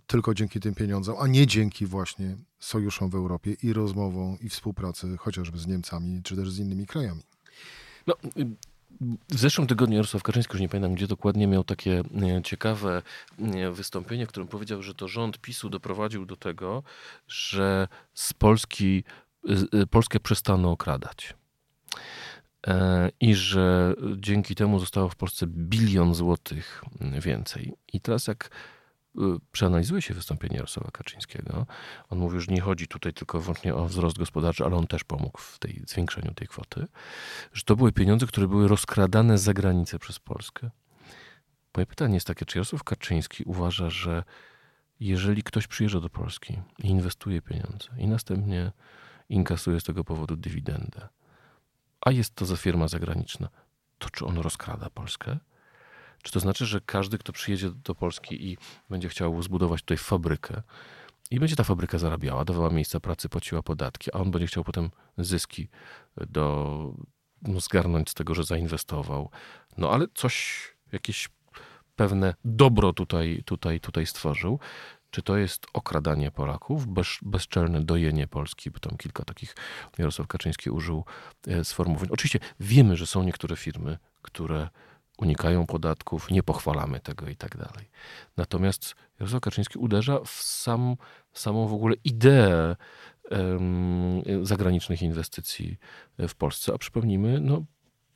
tylko 0.07 0.35
dzięki 0.35 0.61
tym 0.61 0.75
pieniądzom, 0.75 1.17
a 1.21 1.27
nie 1.27 1.47
dzięki 1.47 1.87
właśnie 1.87 2.37
sojuszom 2.59 3.11
w 3.11 3.15
Europie 3.15 3.57
i 3.63 3.73
rozmowom 3.73 4.39
i 4.41 4.49
współpracy 4.49 5.17
chociażby 5.17 5.59
z 5.59 5.67
Niemcami 5.67 6.23
czy 6.23 6.37
też 6.37 6.51
z 6.51 6.59
innymi 6.59 6.87
krajami. 6.87 7.23
No, 8.07 8.15
w 9.31 9.39
zeszłym 9.39 9.67
tygodniu 9.67 9.97
Jarosław 9.97 10.23
Kaczyński, 10.23 10.53
już 10.53 10.61
nie 10.61 10.69
pamiętam 10.69 10.95
gdzie 10.95 11.07
dokładnie, 11.07 11.47
miał 11.47 11.65
takie 11.65 12.03
e, 12.23 12.43
ciekawe 12.43 13.03
e, 13.39 13.71
wystąpienie, 13.71 14.27
w 14.27 14.29
którym 14.29 14.49
powiedział, 14.49 14.83
że 14.83 14.95
to 14.95 15.09
rząd 15.09 15.39
PiSu 15.39 15.71
doprowadził 15.71 16.27
do 16.27 16.37
tego, 16.37 16.83
że 17.29 17.89
z 18.15 18.33
Polski 18.33 19.05
e, 19.73 19.87
Polskę 19.87 20.21
przestano 20.21 20.71
okradać. 20.71 21.35
I 23.21 23.35
że 23.35 23.95
dzięki 24.17 24.55
temu 24.55 24.79
zostało 24.79 25.09
w 25.09 25.17
Polsce 25.17 25.47
bilion 25.47 26.15
złotych 26.15 26.85
więcej. 27.01 27.73
I 27.93 28.01
teraz 28.01 28.27
jak 28.27 28.51
przeanalizuje 29.53 30.03
się 30.03 30.15
wystąpienie 30.15 30.57
Jarosława 30.57 30.91
Kaczyńskiego, 30.91 31.67
on 32.11 32.19
mówił, 32.19 32.41
że 32.41 32.53
nie 32.53 32.61
chodzi 32.61 32.89
tutaj 32.89 33.13
tylko 33.13 33.41
wyłącznie 33.41 33.75
o 33.75 33.87
wzrost 33.87 34.19
gospodarczy, 34.19 34.65
ale 34.65 34.77
on 34.77 34.87
też 34.87 35.05
pomógł 35.05 35.39
w 35.39 35.59
tej 35.59 35.83
zwiększeniu 35.87 36.35
tej 36.35 36.49
kwoty, 36.49 36.87
że 37.53 37.63
to 37.63 37.77
były 37.77 37.93
pieniądze, 37.93 38.27
które 38.27 38.49
były 38.49 38.69
rozkradane 38.69 39.39
za 39.39 39.55
granicę 39.55 39.99
przez 39.99 40.19
Polskę. 40.19 40.71
Moje 41.77 41.87
pytanie 41.87 42.15
jest 42.15 42.27
takie, 42.27 42.45
czy 42.45 42.59
Jarosław 42.59 42.85
Kaczyński 42.85 43.45
uważa, 43.45 43.91
że 43.91 44.25
jeżeli 45.01 45.43
ktoś 45.43 45.67
przyjeżdża 45.67 46.01
do 46.01 46.11
Polski 46.11 46.59
i 46.79 46.87
inwestuje 46.87 47.43
pieniądze 47.43 47.89
i 47.99 48.07
następnie 48.07 48.73
inkasuje 49.29 49.81
z 49.81 49.85
tego 49.85 50.05
powodu 50.05 50.37
dywidendę, 50.37 51.09
a 52.01 52.11
jest 52.11 52.35
to 52.35 52.47
za 52.47 52.57
firma 52.57 52.89
zagraniczna, 52.89 53.49
to 53.99 54.11
czy 54.11 54.27
on 54.27 54.39
rozkrada 54.39 54.91
Polskę? 54.91 55.39
Czy 56.23 56.33
to 56.33 56.41
znaczy, 56.41 56.67
że 56.67 56.81
każdy, 56.81 57.19
kto 57.19 57.33
przyjedzie 57.33 57.71
do 57.71 57.95
Polski 57.95 58.49
i 58.49 58.59
będzie 58.91 59.09
chciał 59.09 59.43
zbudować 59.43 59.81
tutaj 59.81 59.97
fabrykę, 59.97 60.63
i 61.33 61.41
będzie 61.41 61.57
ta 61.57 61.65
fabryka 61.65 61.99
zarabiała, 61.99 62.45
dawała 62.45 62.71
miejsca 62.71 63.01
pracy, 63.01 63.29
płaciła 63.29 63.63
podatki, 63.63 64.11
a 64.13 64.19
on 64.19 64.31
będzie 64.31 64.47
chciał 64.47 64.65
potem 64.65 64.91
zyski 65.19 65.69
do, 66.17 66.95
no, 67.43 67.61
zgarnąć 67.61 68.11
z 68.11 68.15
tego, 68.15 68.35
że 68.35 68.45
zainwestował. 68.45 69.31
No 69.79 69.91
ale 69.91 70.07
coś, 70.15 70.63
jakieś 70.93 71.29
pewne 71.97 72.35
dobro 72.45 72.93
tutaj, 72.93 73.43
tutaj, 73.45 73.81
tutaj 73.81 74.07
stworzył. 74.07 74.59
Czy 75.11 75.23
to 75.23 75.37
jest 75.37 75.67
okradanie 75.73 76.31
Polaków, 76.31 76.87
bez, 76.87 77.07
bezczelne 77.23 77.81
dojenie 77.81 78.27
Polski, 78.27 78.71
bo 78.71 78.79
tam 78.79 78.97
kilka 78.97 79.25
takich 79.25 79.57
Jarosław 79.99 80.29
Kaczyński 80.29 80.71
użył 80.71 81.05
e, 81.47 81.65
sformułowań. 81.65 82.09
Oczywiście 82.11 82.39
wiemy, 82.61 82.97
że 82.97 83.07
są 83.07 83.23
niektóre 83.23 83.57
firmy, 83.57 83.99
które 84.23 84.69
unikają 85.23 85.67
podatków, 85.67 86.31
nie 86.31 86.43
pochwalamy 86.43 87.01
tego 87.01 87.29
i 87.29 87.37
tak 87.37 87.57
dalej. 87.57 87.91
Natomiast 88.37 88.95
Jarosław 89.21 89.41
Kaczyński 89.41 89.79
uderza 89.79 90.21
w 90.25 90.31
sam, 90.31 90.97
samą 91.33 91.69
w 91.69 91.73
ogóle 91.73 91.95
ideę 92.05 92.77
um, 93.31 94.23
zagranicznych 94.43 95.03
inwestycji 95.03 95.77
w 96.19 96.35
Polsce. 96.35 96.73
A 96.75 96.79
przypomnijmy, 96.79 97.41
no, 97.41 97.65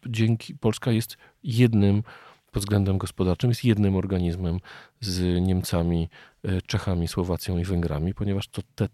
dzięki 0.07 0.55
Polska 0.55 0.91
jest 0.91 1.17
jednym 1.43 2.03
pod 2.53 2.63
względem 2.63 2.99
gospodarczym, 2.99 3.51
jest 3.51 3.65
jednym 3.65 3.97
organizmem 3.97 4.61
z 5.01 5.43
Niemcami, 5.43 6.09
e, 6.45 6.63
Czechami, 6.63 7.09
Słowacją 7.09 7.59
i 7.59 7.65
Węgrami, 7.65 8.15
ponieważ 8.15 8.49
to 8.49 8.63
te 8.75 8.89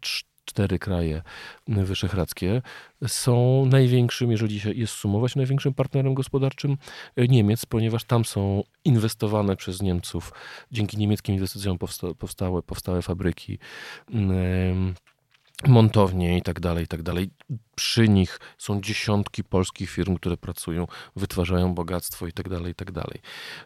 cztery 0.52 0.78
kraje 0.78 1.22
wyszehradzkie 1.68 2.62
są 3.06 3.66
największym, 3.66 4.30
jeżeli 4.30 4.60
się 4.60 4.72
jest 4.72 4.92
sumować, 4.92 5.36
największym 5.36 5.74
partnerem 5.74 6.14
gospodarczym 6.14 6.76
Niemiec, 7.16 7.66
ponieważ 7.66 8.04
tam 8.04 8.24
są 8.24 8.62
inwestowane 8.84 9.56
przez 9.56 9.82
Niemców, 9.82 10.32
dzięki 10.72 10.98
niemieckim 10.98 11.34
inwestycjom 11.34 11.78
powsta 11.78 12.14
powstałe, 12.14 12.62
powstałe 12.62 13.02
fabryki 13.02 13.58
montownie 15.68 16.38
i 16.38 16.42
tak 16.42 16.60
dalej, 16.60 16.84
i 16.84 16.88
tak 16.88 17.02
dalej. 17.02 17.30
Przy 17.74 18.08
nich 18.08 18.40
są 18.58 18.80
dziesiątki 18.80 19.44
polskich 19.44 19.90
firm, 19.90 20.16
które 20.16 20.36
pracują, 20.36 20.86
wytwarzają 21.16 21.74
bogactwo 21.74 22.26
i 22.26 22.32
tak 22.32 22.48
dalej, 22.48 22.72
i 22.72 22.74
tak 22.74 22.92
dalej. 22.92 23.20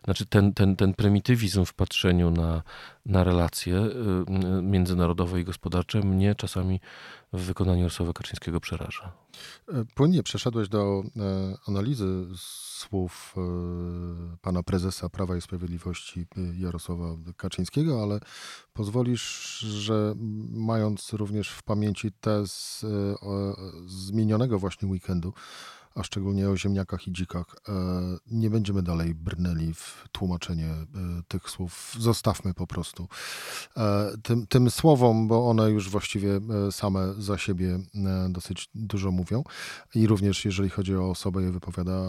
Znaczy 0.04 0.26
ten, 0.26 0.52
ten, 0.52 0.76
ten 0.76 0.94
prymitywizm 0.94 1.64
w 1.64 1.74
patrzeniu 1.74 2.30
na, 2.30 2.62
na 3.06 3.24
relacje 3.24 3.76
y, 3.76 4.62
międzynarodowe 4.62 5.40
i 5.40 5.44
gospodarcze 5.44 6.00
mnie 6.00 6.34
czasami 6.34 6.80
w 7.32 7.40
wykonaniu 7.40 7.78
Jarosława 7.78 8.12
Kaczyńskiego 8.12 8.60
przeraża. 8.60 9.12
E, 9.68 9.84
płynnie 9.94 10.22
przeszedłeś 10.22 10.68
do 10.68 11.02
e, 11.16 11.54
analizy 11.68 12.26
słów 12.36 13.34
e, 13.36 13.40
pana 14.42 14.62
prezesa 14.62 15.08
Prawa 15.08 15.36
i 15.36 15.40
Sprawiedliwości 15.40 16.26
Jarosława 16.58 17.16
Kaczyńskiego, 17.36 18.02
ale 18.02 18.20
pozwolisz, 18.72 19.58
że 19.58 20.14
mając 20.50 21.12
również 21.12 21.50
w 21.50 21.62
pamięci 21.62 22.12
te 22.12 22.46
z, 22.46 22.84
z 23.86 24.12
minionego 24.12 24.58
właśnie 24.58 24.88
weekendu, 24.88 25.32
a 25.96 26.02
szczególnie 26.02 26.50
o 26.50 26.56
ziemniakach 26.56 27.08
i 27.08 27.12
dzikach. 27.12 27.56
E, 27.68 27.72
nie 28.30 28.50
będziemy 28.50 28.82
dalej 28.82 29.14
brnęli 29.14 29.74
w 29.74 30.04
tłumaczenie 30.12 30.66
e, 30.66 30.86
tych 31.28 31.50
słów. 31.50 31.96
Zostawmy 31.98 32.54
po 32.54 32.66
prostu 32.66 33.08
tym, 34.22 34.46
tym 34.46 34.70
słowom, 34.70 35.28
bo 35.28 35.50
one 35.50 35.70
już 35.70 35.90
właściwie 35.90 36.40
same 36.70 37.14
za 37.18 37.38
siebie 37.38 37.78
dosyć 38.28 38.68
dużo 38.74 39.10
mówią. 39.10 39.44
I 39.94 40.06
również 40.06 40.44
jeżeli 40.44 40.70
chodzi 40.70 40.96
o 40.96 41.10
osobę 41.10 41.42
je 41.42 41.52
wypowiada, 41.52 42.02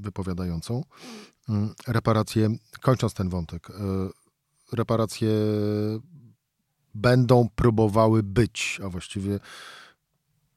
wypowiadającą. 0.00 0.84
Mm, 1.48 1.74
reparacje, 1.86 2.50
kończąc 2.80 3.14
ten 3.14 3.28
wątek, 3.28 3.68
reparacje 4.72 5.28
będą 6.94 7.48
próbowały 7.54 8.22
być, 8.22 8.80
a 8.84 8.88
właściwie 8.88 9.40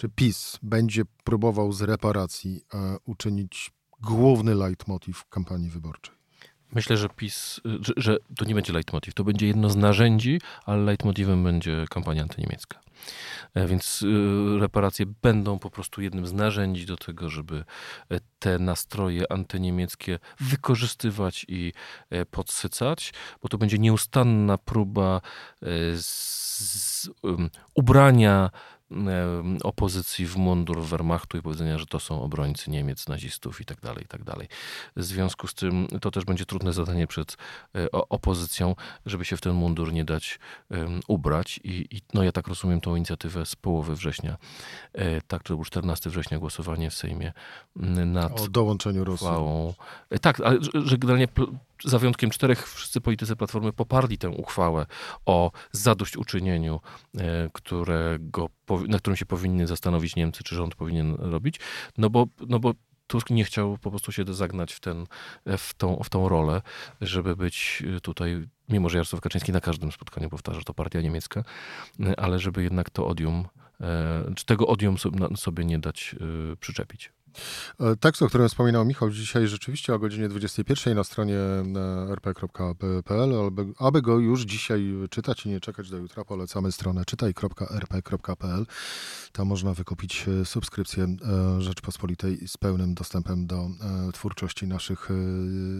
czy 0.04 0.10
PiS 0.10 0.60
będzie 0.64 1.04
próbował 1.24 1.72
z 1.72 1.82
reparacji 1.82 2.62
e, 2.74 2.98
uczynić 3.06 3.72
główny 4.02 4.56
leitmotiv 4.56 5.26
kampanii 5.30 5.70
wyborczej? 5.70 6.16
Myślę, 6.72 6.98
że 6.98 7.10
PiS, 7.10 7.62
że, 7.66 7.94
że, 7.98 8.18
to 8.38 8.46
nie 8.46 8.56
będzie 8.56 8.74
leitmotiv, 8.74 9.14
to 9.14 9.24
będzie 9.24 9.48
jedno 9.48 9.70
z 9.70 9.76
narzędzi, 9.76 10.42
ale 10.66 10.84
leitmotivem 10.84 11.44
będzie 11.44 11.86
kampania 11.90 12.22
antyniemiecka. 12.22 12.80
E, 13.54 13.68
więc 13.68 14.04
e, 14.04 14.60
reparacje 14.60 15.06
będą 15.22 15.60
po 15.60 15.70
prostu 15.70 16.02
jednym 16.02 16.28
z 16.28 16.34
narzędzi 16.34 16.86
do 16.86 16.98
tego, 16.98 17.30
żeby 17.30 17.64
te 18.40 18.60
nastroje 18.60 19.32
antyniemieckie 19.32 20.20
wykorzystywać 20.40 21.46
i 21.48 21.74
podsycać, 22.32 23.14
bo 23.42 23.50
to 23.50 23.58
będzie 23.58 23.80
nieustanna 23.80 24.58
próba 24.58 25.22
z, 25.96 26.06
z, 27.04 27.10
um, 27.22 27.50
ubrania 27.76 28.50
opozycji 29.64 30.28
w 30.28 30.36
mundur 30.38 30.82
Wehrmachtu 30.82 31.38
i 31.38 31.42
powiedzenia, 31.42 31.78
że 31.78 31.86
to 31.86 32.00
są 32.00 32.24
obrońcy 32.24 32.72
Niemiec, 32.72 33.08
nazistów 33.08 33.62
i 33.62 33.66
tak 33.66 33.82
dalej, 33.82 34.04
i 34.04 34.08
tak 34.08 34.24
dalej. 34.24 34.48
W 34.96 35.04
związku 35.04 35.48
z 35.48 35.54
tym 35.54 35.88
to 36.02 36.12
też 36.12 36.26
będzie 36.26 36.46
trudne 36.46 36.74
zadanie 36.74 37.08
przed 37.08 37.38
e, 37.76 37.92
opozycją, 37.92 38.76
żeby 39.06 39.26
się 39.26 39.38
w 39.38 39.42
ten 39.42 39.54
mundur 39.54 39.94
nie 39.94 40.06
dać 40.06 40.40
ubrać 41.08 41.60
i, 41.64 41.88
i 41.92 42.02
no 42.14 42.24
ja 42.24 42.32
tak 42.32 42.48
rozumiem 42.48 42.82
tą 42.82 42.96
inicjatywę 42.96 43.46
z 43.46 43.56
połowy 43.56 43.96
września. 43.96 44.38
E, 44.94 45.22
tak, 45.22 45.44
to 45.44 45.56
był 45.56 45.66
14 45.66 46.10
września 46.10 46.40
głosowanie 46.40 46.90
w 46.90 46.94
Sejmie 46.94 47.34
nad 48.06 48.42
o 48.42 48.48
dołączeniu 48.48 49.04
Rosji. 49.04 49.28
E, 50.10 50.20
tak, 50.20 50.40
ale 50.40 50.58
że 50.74 50.98
generalnie 50.98 51.28
za 51.86 52.00
wyjątkiem 52.00 52.30
czterech, 52.30 52.70
wszyscy 52.70 53.02
politycy 53.02 53.36
Platformy 53.36 53.74
poparli 53.74 54.18
tę 54.18 54.30
uchwałę 54.30 54.86
o 55.26 55.52
zadośćuczynieniu, 55.72 56.80
którego, 57.54 58.50
na 58.88 58.98
którym 58.98 59.18
się 59.18 59.26
powinny 59.26 59.68
zastanowić 59.68 60.16
Niemcy, 60.16 60.44
czy 60.44 60.56
rząd 60.56 60.76
powinien 60.76 61.16
robić, 61.20 61.60
no 61.98 62.10
bo, 62.10 62.28
no 62.48 62.60
bo 62.60 62.74
Tusk 63.08 63.30
nie 63.30 63.44
chciał 63.44 63.78
po 63.78 63.90
prostu 63.90 64.12
się 64.12 64.24
zagnać 64.28 64.74
w, 64.74 64.80
ten, 64.80 65.06
w, 65.58 65.74
tą, 65.74 66.02
w 66.04 66.10
tą 66.10 66.30
rolę, 66.30 66.62
żeby 67.02 67.36
być 67.36 67.84
tutaj, 68.02 68.48
mimo 68.70 68.90
że 68.90 68.98
Jarosław 68.98 69.22
Kaczyński 69.22 69.52
na 69.52 69.62
każdym 69.62 69.92
spotkaniu 69.92 70.30
powtarza, 70.30 70.60
że 70.60 70.66
to 70.66 70.74
partia 70.74 71.02
niemiecka, 71.02 71.44
e, 72.00 72.20
ale 72.20 72.40
żeby 72.40 72.64
jednak 72.64 72.90
to 72.90 73.08
odium, 73.08 73.46
e, 73.82 74.34
czy 74.36 74.46
tego 74.46 74.68
odium 74.68 74.96
sobie 75.36 75.66
nie 75.66 75.80
dać 75.80 76.16
przyczepić. 76.60 77.12
E, 77.80 77.96
tekst, 77.96 78.22
o 78.22 78.28
którym 78.28 78.50
wspominał 78.50 78.86
Michał 78.86 79.10
dzisiaj 79.10 79.48
rzeczywiście 79.48 79.94
o 79.94 80.00
godzinie 80.00 80.30
21 80.30 80.96
na 80.96 81.04
stronie 81.04 81.38
e, 81.38 81.64
rp.pl, 82.10 83.34
aby 83.80 84.02
go 84.02 84.20
już 84.20 84.42
dzisiaj 84.42 84.94
czytać 85.10 85.46
i 85.46 85.50
nie 85.50 85.60
czekać 85.60 85.90
do 85.90 85.98
jutra, 85.98 86.26
polecamy 86.26 86.72
stronę 86.72 87.06
czytaj.rp.pl. 87.06 88.66
Tam 89.32 89.48
można 89.48 89.74
wykupić 89.74 90.26
e, 90.28 90.46
subskrypcję 90.46 91.16
Rzeczpospolitej 91.60 92.48
z 92.48 92.58
pełnym 92.58 92.94
dostępem 92.94 93.48
do 93.48 93.70
twórczości 94.14 94.68
naszych, 94.68 95.10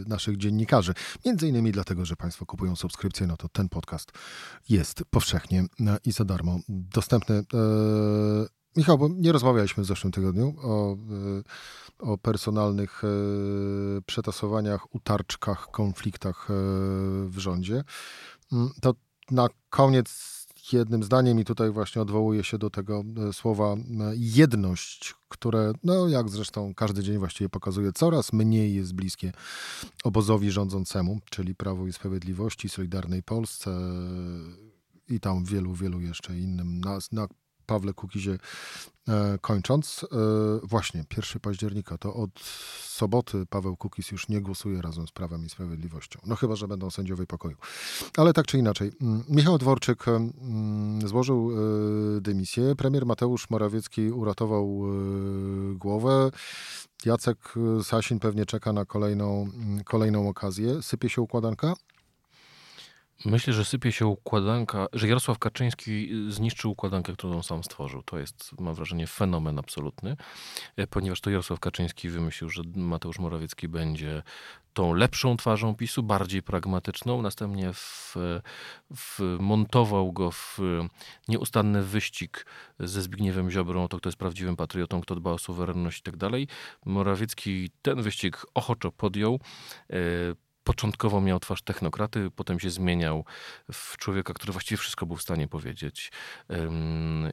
naszych 0.06 0.36
dziennikarzy. 0.36 0.94
Między 1.26 1.48
innymi 1.48 1.72
dlatego, 1.72 2.04
że 2.04 2.16
Państwo 2.16 2.46
kupują 2.46 2.76
subskrypcję, 2.76 3.26
no 3.26 3.36
to 3.36 3.48
ten 3.48 3.68
podcast 3.68 4.12
jest 4.68 5.04
powszechnie 5.10 5.64
i 6.04 6.12
za 6.12 6.24
darmo 6.24 6.58
dostępny. 6.68 7.44
Michał, 8.76 8.98
bo 8.98 9.08
nie 9.08 9.32
rozmawialiśmy 9.32 9.82
w 9.82 9.86
zeszłym 9.86 10.12
tygodniu 10.12 10.54
o, 10.62 10.92
e, 10.92 10.96
o 11.98 12.18
personalnych 12.18 13.02
e, 13.04 13.08
przetasowaniach, 14.06 14.94
utarczkach, 14.94 15.70
konfliktach 15.70 16.50
e, 16.50 16.54
w 17.28 17.38
rządzie. 17.38 17.84
Mm, 18.52 18.70
to 18.80 18.94
na 19.30 19.48
koniec 19.70 20.34
jednym 20.72 21.02
zdaniem 21.02 21.40
i 21.40 21.44
tutaj 21.44 21.70
właśnie 21.70 22.02
odwołuję 22.02 22.44
się 22.44 22.58
do 22.58 22.70
tego 22.70 23.02
słowa 23.32 23.74
jedność, 24.14 25.14
które, 25.28 25.72
no 25.84 26.08
jak 26.08 26.28
zresztą 26.28 26.74
każdy 26.74 27.02
dzień 27.02 27.18
właściwie 27.18 27.48
pokazuje, 27.48 27.92
coraz 27.92 28.32
mniej 28.32 28.74
jest 28.74 28.94
bliskie 28.94 29.32
obozowi 30.04 30.50
rządzącemu, 30.50 31.20
czyli 31.30 31.54
Prawu 31.54 31.86
i 31.86 31.92
Sprawiedliwości, 31.92 32.68
Solidarnej 32.68 33.22
Polsce 33.22 33.70
i 35.08 35.20
tam 35.20 35.44
wielu, 35.44 35.74
wielu 35.74 36.00
jeszcze 36.00 36.38
innym. 36.38 36.80
Na, 36.80 36.98
na 37.12 37.28
Pawle 37.66 37.94
Kukizie 37.94 38.38
e, 39.08 39.38
kończąc, 39.40 40.04
e, 40.04 40.66
właśnie 40.66 41.04
1 41.16 41.40
października 41.40 41.98
to 41.98 42.14
od 42.14 42.40
soboty 42.82 43.46
Paweł 43.46 43.76
Kukiz 43.76 44.10
już 44.10 44.28
nie 44.28 44.40
głosuje 44.40 44.82
razem 44.82 45.06
z 45.06 45.12
Prawem 45.12 45.46
i 45.46 45.48
Sprawiedliwością. 45.48 46.20
No 46.26 46.36
chyba, 46.36 46.56
że 46.56 46.68
będą 46.68 46.90
sędziowie 46.90 47.26
pokoju. 47.26 47.56
Ale 48.16 48.32
tak 48.32 48.46
czy 48.46 48.58
inaczej, 48.58 48.92
mm, 49.00 49.24
Michał 49.28 49.58
Dworczyk 49.58 50.08
mm, 50.08 51.08
złożył 51.08 51.50
e, 51.50 52.20
dymisję. 52.20 52.74
Premier 52.76 53.06
Mateusz 53.06 53.50
Morawiecki 53.50 54.10
uratował 54.10 54.82
głowę. 55.74 56.30
Jacek 57.04 57.54
Sasin 57.82 58.18
pewnie 58.18 58.46
czeka 58.46 58.72
na 58.72 58.84
kolejną, 58.84 59.50
mm, 59.54 59.84
kolejną 59.84 60.28
okazję. 60.28 60.82
Sypie 60.82 61.08
się 61.08 61.22
układanka? 61.22 61.74
Myślę, 63.24 63.52
że 63.52 63.64
sypie 63.64 63.92
się 63.92 64.06
układanka, 64.06 64.86
że 64.92 65.08
Jarosław 65.08 65.38
Kaczyński 65.38 66.10
zniszczył 66.28 66.70
układankę, 66.70 67.12
którą 67.12 67.42
sam 67.42 67.64
stworzył. 67.64 68.02
To 68.02 68.18
jest, 68.18 68.60
mam 68.60 68.74
wrażenie, 68.74 69.06
fenomen 69.06 69.58
absolutny, 69.58 70.16
e, 70.76 70.86
ponieważ 70.86 71.20
to 71.20 71.30
Jarosław 71.30 71.60
Kaczyński 71.60 72.08
wymyślił, 72.08 72.50
że 72.50 72.62
Mateusz 72.76 73.18
Morawiecki 73.18 73.68
będzie 73.68 74.22
tą 74.72 74.94
lepszą 74.94 75.36
twarzą 75.36 75.74
PiSu, 75.74 76.02
bardziej 76.02 76.42
pragmatyczną. 76.42 77.22
Następnie 77.22 77.70
wmontował 78.90 80.12
go 80.12 80.30
w 80.30 80.58
nieustanny 81.28 81.82
wyścig 81.82 82.46
ze 82.78 83.02
Zbigniewem 83.02 83.50
Ziobrą, 83.50 83.88
to 83.88 83.98
kto 83.98 84.08
jest 84.08 84.18
prawdziwym 84.18 84.56
patriotą, 84.56 85.00
kto 85.00 85.14
dba 85.14 85.32
o 85.32 85.38
suwerenność 85.38 85.98
i 85.98 86.02
tak 86.02 86.16
dalej. 86.16 86.48
Morawiecki 86.84 87.70
ten 87.82 88.02
wyścig 88.02 88.46
ochoczo 88.54 88.92
podjął. 88.92 89.40
Początkowo 90.64 91.20
miał 91.20 91.40
twarz 91.40 91.62
technokraty, 91.62 92.30
potem 92.36 92.60
się 92.60 92.70
zmieniał 92.70 93.24
w 93.72 93.96
człowieka, 93.96 94.34
który 94.34 94.52
właściwie 94.52 94.78
wszystko 94.78 95.06
był 95.06 95.16
w 95.16 95.22
stanie 95.22 95.48
powiedzieć. 95.48 96.12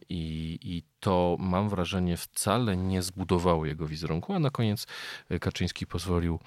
I, 0.10 0.60
I, 0.62 0.84
to 1.00 1.38
mam 1.40 1.70
wrażenie 1.70 2.18
wcale 2.18 2.78
nie 2.78 3.02
zbudowało 3.02 3.66
jego 3.66 3.88
wizerunku, 3.88 4.34
a 4.34 4.40
na 4.40 4.50
koniec 4.50 4.88
e, 5.30 5.40
Kaczyński 5.40 5.88
pozwolił 5.88 6.40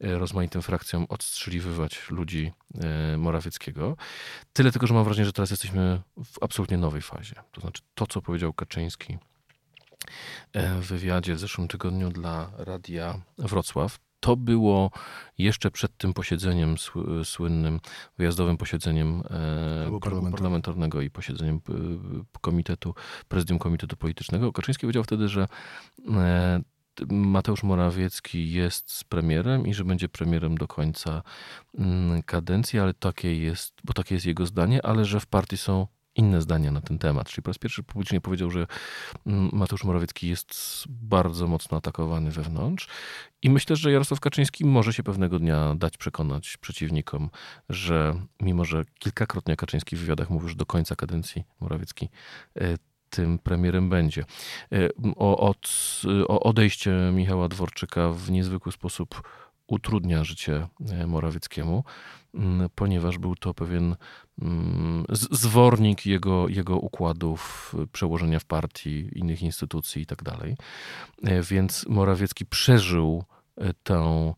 e, 0.00 0.18
rozmaitym 0.18 0.62
frakcjom 0.62 1.06
odstrzeliwywać 1.08 2.10
ludzi 2.10 2.52
e, 2.74 3.16
Morawieckiego. 3.16 3.96
Tyle 4.52 4.72
tylko, 4.72 4.86
że 4.86 4.94
mam 4.94 5.04
wrażenie, 5.04 5.26
że 5.26 5.32
teraz 5.32 5.50
jesteśmy 5.50 6.00
w 6.24 6.42
absolutnie 6.42 6.78
nowej 6.78 7.02
fazie. 7.02 7.34
To 7.52 7.60
znaczy 7.60 7.82
to, 7.94 8.06
co 8.06 8.22
powiedział 8.22 8.52
Kaczyński 8.52 9.18
w 10.54 10.86
wywiadzie 10.86 11.34
w 11.34 11.38
zeszłym 11.38 11.68
tygodniu 11.68 12.10
dla 12.10 12.50
Radia 12.56 13.20
Wrocław, 13.38 13.98
to 14.22 14.36
było 14.36 14.90
jeszcze 15.38 15.70
przed 15.70 15.96
tym 15.96 16.14
posiedzeniem 16.14 16.74
słynnym, 17.24 17.80
wyjazdowym 18.18 18.56
posiedzeniem 18.56 19.22
e, 19.30 20.30
parlamentarnego 20.30 21.00
i 21.00 21.10
posiedzeniem 21.10 21.60
komitetu, 22.40 22.94
prezydium 23.28 23.58
komitetu 23.58 23.96
politycznego. 23.96 24.52
Kaczyński 24.52 24.80
powiedział 24.80 25.04
wtedy, 25.04 25.28
że 25.28 25.46
e, 26.14 26.60
Mateusz 27.10 27.62
Morawiecki 27.62 28.52
jest 28.52 29.04
premierem 29.04 29.66
i 29.66 29.74
że 29.74 29.84
będzie 29.84 30.08
premierem 30.08 30.58
do 30.58 30.68
końca 30.68 31.22
mm, 31.78 32.22
kadencji, 32.22 32.78
ale 32.78 32.94
takie 32.94 33.36
jest, 33.36 33.74
bo 33.84 33.92
takie 33.92 34.14
jest 34.14 34.26
jego 34.26 34.46
zdanie, 34.46 34.86
ale 34.86 35.04
że 35.04 35.20
w 35.20 35.26
partii 35.26 35.56
są 35.56 35.86
inne 36.16 36.42
zdania 36.42 36.70
na 36.70 36.80
ten 36.80 36.98
temat. 36.98 37.28
Czyli 37.28 37.42
po 37.42 37.50
raz 37.50 37.58
pierwszy 37.58 37.82
publicznie 37.82 38.20
powiedział, 38.20 38.50
że 38.50 38.66
mm, 39.26 39.50
Mateusz 39.52 39.84
Morawiecki 39.84 40.28
jest 40.28 40.84
bardzo 40.88 41.46
mocno 41.46 41.78
atakowany 41.78 42.30
wewnątrz 42.30 42.88
i 43.42 43.50
myślę, 43.50 43.76
że 43.76 43.92
Jarosław 43.92 44.20
Kaczyński 44.20 44.64
może 44.64 44.92
się 44.92 45.02
pewnego 45.02 45.38
dnia 45.38 45.74
dać 45.74 45.96
przekonać 45.96 46.56
przeciwnikom, 46.56 47.30
że 47.68 48.14
mimo, 48.40 48.64
że 48.64 48.84
kilkakrotnie 48.98 49.56
Kaczyński 49.56 49.96
w 49.96 50.00
wywiadach 50.00 50.30
mówił, 50.30 50.48
że 50.48 50.54
do 50.54 50.66
końca 50.66 50.96
kadencji 50.96 51.44
Morawiecki 51.60 52.08
e, 52.60 52.76
tym 53.10 53.38
premierem 53.38 53.88
będzie. 53.88 54.24
E, 54.72 54.88
o, 55.16 55.48
od, 55.48 55.70
o 56.28 56.40
odejście 56.40 56.90
Michała 57.12 57.48
Dworczyka 57.48 58.12
w 58.12 58.30
niezwykły 58.30 58.72
sposób 58.72 59.22
utrudnia 59.66 60.24
życie 60.24 60.68
Morawieckiemu, 61.06 61.84
ponieważ 62.74 63.18
był 63.18 63.36
to 63.36 63.54
pewien 63.54 63.96
zwornik 65.30 66.06
jego, 66.06 66.48
jego 66.48 66.78
układów, 66.78 67.74
przełożenia 67.92 68.38
w 68.38 68.44
partii, 68.44 69.08
innych 69.12 69.42
instytucji 69.42 70.02
i 70.02 70.06
tak 70.06 70.22
dalej. 70.22 70.56
Więc 71.50 71.86
Morawiecki 71.88 72.46
przeżył 72.46 73.24
tę, 73.82 74.32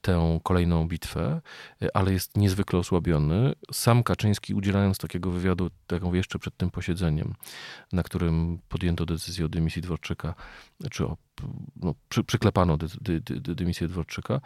tę 0.00 0.40
kolejną 0.42 0.88
bitwę, 0.88 1.40
ale 1.94 2.12
jest 2.12 2.36
niezwykle 2.36 2.78
osłabiony. 2.78 3.52
Sam 3.72 4.02
Kaczyński, 4.02 4.54
udzielając 4.54 4.98
takiego 4.98 5.30
wywiadu, 5.30 5.70
taką 5.86 6.14
jeszcze 6.14 6.38
przed 6.38 6.56
tym 6.56 6.70
posiedzeniem, 6.70 7.34
na 7.92 8.02
którym 8.02 8.58
podjęto 8.68 9.06
decyzję 9.06 9.46
o 9.46 9.48
dymisji 9.48 9.82
Dworczyka, 9.82 10.34
czy 10.90 11.06
o, 11.06 11.16
no, 11.76 11.94
przy, 12.08 12.24
przyklepano 12.24 12.76
dy, 12.76 12.86
dy, 13.00 13.20
dy, 13.20 13.54
dymisję 13.54 13.88
Dworczyka, 13.88 14.40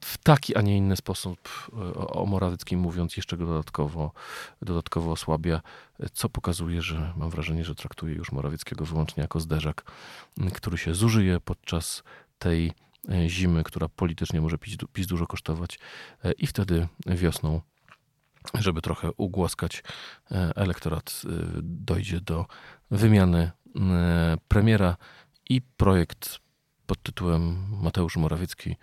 w 0.00 0.18
taki, 0.18 0.56
a 0.56 0.60
nie 0.62 0.76
inny 0.76 0.96
sposób 0.96 1.68
o 1.94 2.26
Morawieckim 2.26 2.80
mówiąc, 2.80 3.16
jeszcze 3.16 3.36
go 3.36 3.46
dodatkowo, 3.46 4.12
dodatkowo 4.62 5.12
osłabia, 5.12 5.60
co 6.12 6.28
pokazuje, 6.28 6.82
że 6.82 7.12
mam 7.16 7.30
wrażenie, 7.30 7.64
że 7.64 7.74
traktuje 7.74 8.14
już 8.14 8.32
Morawieckiego 8.32 8.84
wyłącznie 8.84 9.20
jako 9.20 9.40
zderzak, 9.40 9.92
który 10.54 10.78
się 10.78 10.94
zużyje 10.94 11.40
podczas 11.40 12.02
tej 12.38 12.72
e, 13.08 13.28
zimy, 13.28 13.64
która 13.64 13.88
politycznie 13.88 14.40
może 14.40 14.58
PiS, 14.58 14.76
PiS 14.92 15.06
dużo 15.06 15.26
kosztować 15.26 15.78
e, 16.24 16.32
i 16.32 16.46
wtedy 16.46 16.88
wiosną 17.06 17.60
żeby 18.54 18.82
trochę 18.82 19.10
ugłaskać 19.16 19.82
e, 20.30 20.52
elektorat, 20.56 21.22
dojdzie 21.62 22.20
do 22.20 22.46
wymiany 22.90 23.50
premiera 24.48 24.96
i 25.50 25.62
projekt 25.62 26.38
pod 26.86 27.02
tytułem 27.02 27.66
Mateusz 27.82 28.16
Morawiecki 28.16 28.76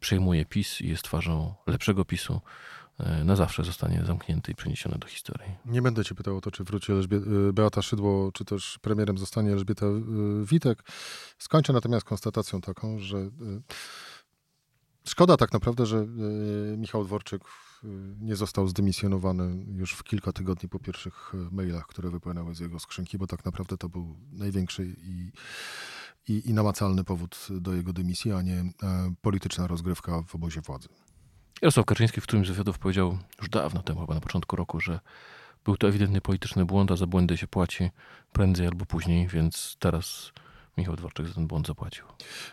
przejmuje 0.00 0.44
PiS 0.44 0.80
i 0.80 0.88
jest 0.88 1.02
twarzą 1.02 1.54
lepszego 1.66 2.04
PiSu, 2.04 2.40
e, 2.98 3.24
na 3.24 3.36
zawsze 3.36 3.64
zostanie 3.64 4.04
zamknięty 4.06 4.52
i 4.52 4.54
przeniesiony 4.54 4.98
do 4.98 5.06
historii. 5.06 5.50
Nie 5.64 5.82
będę 5.82 6.04
cię 6.04 6.14
pytał 6.14 6.36
o 6.36 6.40
to, 6.40 6.50
czy 6.50 6.64
wróci 6.64 6.92
Elżbie- 6.92 7.48
e, 7.48 7.52
Beata 7.52 7.82
Szydło, 7.82 8.32
czy 8.32 8.44
też 8.44 8.78
premierem 8.82 9.18
zostanie 9.18 9.52
Elżbieta 9.52 9.86
e, 9.86 10.00
Witek. 10.44 10.82
Skończę 11.38 11.72
natomiast 11.72 12.06
konstatacją 12.06 12.60
taką, 12.60 12.98
że 12.98 13.30
szkoda 15.08 15.36
tak 15.36 15.52
naprawdę, 15.52 15.86
że 15.86 16.06
Michał 16.76 17.04
Dworczyk 17.04 17.42
nie 18.20 18.36
został 18.36 18.68
zdymisjonowany 18.68 19.64
już 19.74 19.92
w 19.92 20.02
kilka 20.04 20.32
tygodni 20.32 20.68
po 20.68 20.78
pierwszych 20.78 21.32
mailach, 21.50 21.86
które 21.86 22.10
wypłynęły 22.10 22.54
z 22.54 22.60
jego 22.60 22.78
skrzynki, 22.78 23.18
bo 23.18 23.26
tak 23.26 23.44
naprawdę 23.44 23.76
to 23.76 23.88
był 23.88 24.16
największy 24.32 24.96
i 24.98 25.32
i, 26.28 26.50
i 26.50 26.54
namacalny 26.54 27.04
powód 27.04 27.48
do 27.50 27.74
jego 27.74 27.92
dymisji, 27.92 28.32
a 28.32 28.42
nie 28.42 28.54
e, 28.54 28.72
polityczna 29.22 29.66
rozgrywka 29.66 30.22
w 30.26 30.34
obozie 30.34 30.60
władzy. 30.60 30.88
Jarosław 31.62 31.86
Kaczyński 31.86 32.20
w 32.20 32.24
którymś 32.24 32.46
z 32.46 32.50
wywiadów 32.50 32.78
powiedział 32.78 33.18
już 33.38 33.48
dawno 33.48 33.82
temu, 33.82 34.00
chyba 34.00 34.14
na 34.14 34.20
początku 34.20 34.56
roku, 34.56 34.80
że 34.80 35.00
był 35.64 35.76
to 35.76 35.88
ewidentny 35.88 36.20
polityczny 36.20 36.64
błąd, 36.64 36.92
a 36.92 36.96
za 36.96 37.06
błędy 37.06 37.36
się 37.36 37.46
płaci 37.46 37.90
prędzej 38.32 38.66
albo 38.66 38.86
później, 38.86 39.28
więc 39.28 39.76
teraz 39.78 40.32
Michał 40.76 40.96
Dworczyk 40.96 41.26
za 41.26 41.34
ten 41.34 41.46
błąd 41.46 41.66
zapłacił. 41.66 42.04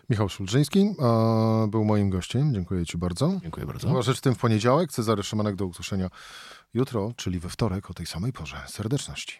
Michał 0.09 0.29
Szulżyński 0.29 0.95
był 1.67 1.85
moim 1.85 2.09
gościem. 2.09 2.53
Dziękuję 2.53 2.85
Ci 2.85 2.97
bardzo. 2.97 3.39
Dziękuję 3.41 3.65
bardzo. 3.65 3.87
Była 3.87 4.01
rzecz 4.01 4.17
w 4.17 4.21
tym 4.21 4.35
w 4.35 4.37
poniedziałek. 4.37 4.91
Cezary 4.91 5.23
Szymanek 5.23 5.55
do 5.55 5.65
usłyszenia 5.65 6.09
jutro, 6.73 7.13
czyli 7.15 7.39
we 7.39 7.49
wtorek 7.49 7.89
o 7.89 7.93
tej 7.93 8.05
samej 8.05 8.33
porze. 8.33 8.57
Serdeczności. 8.67 9.39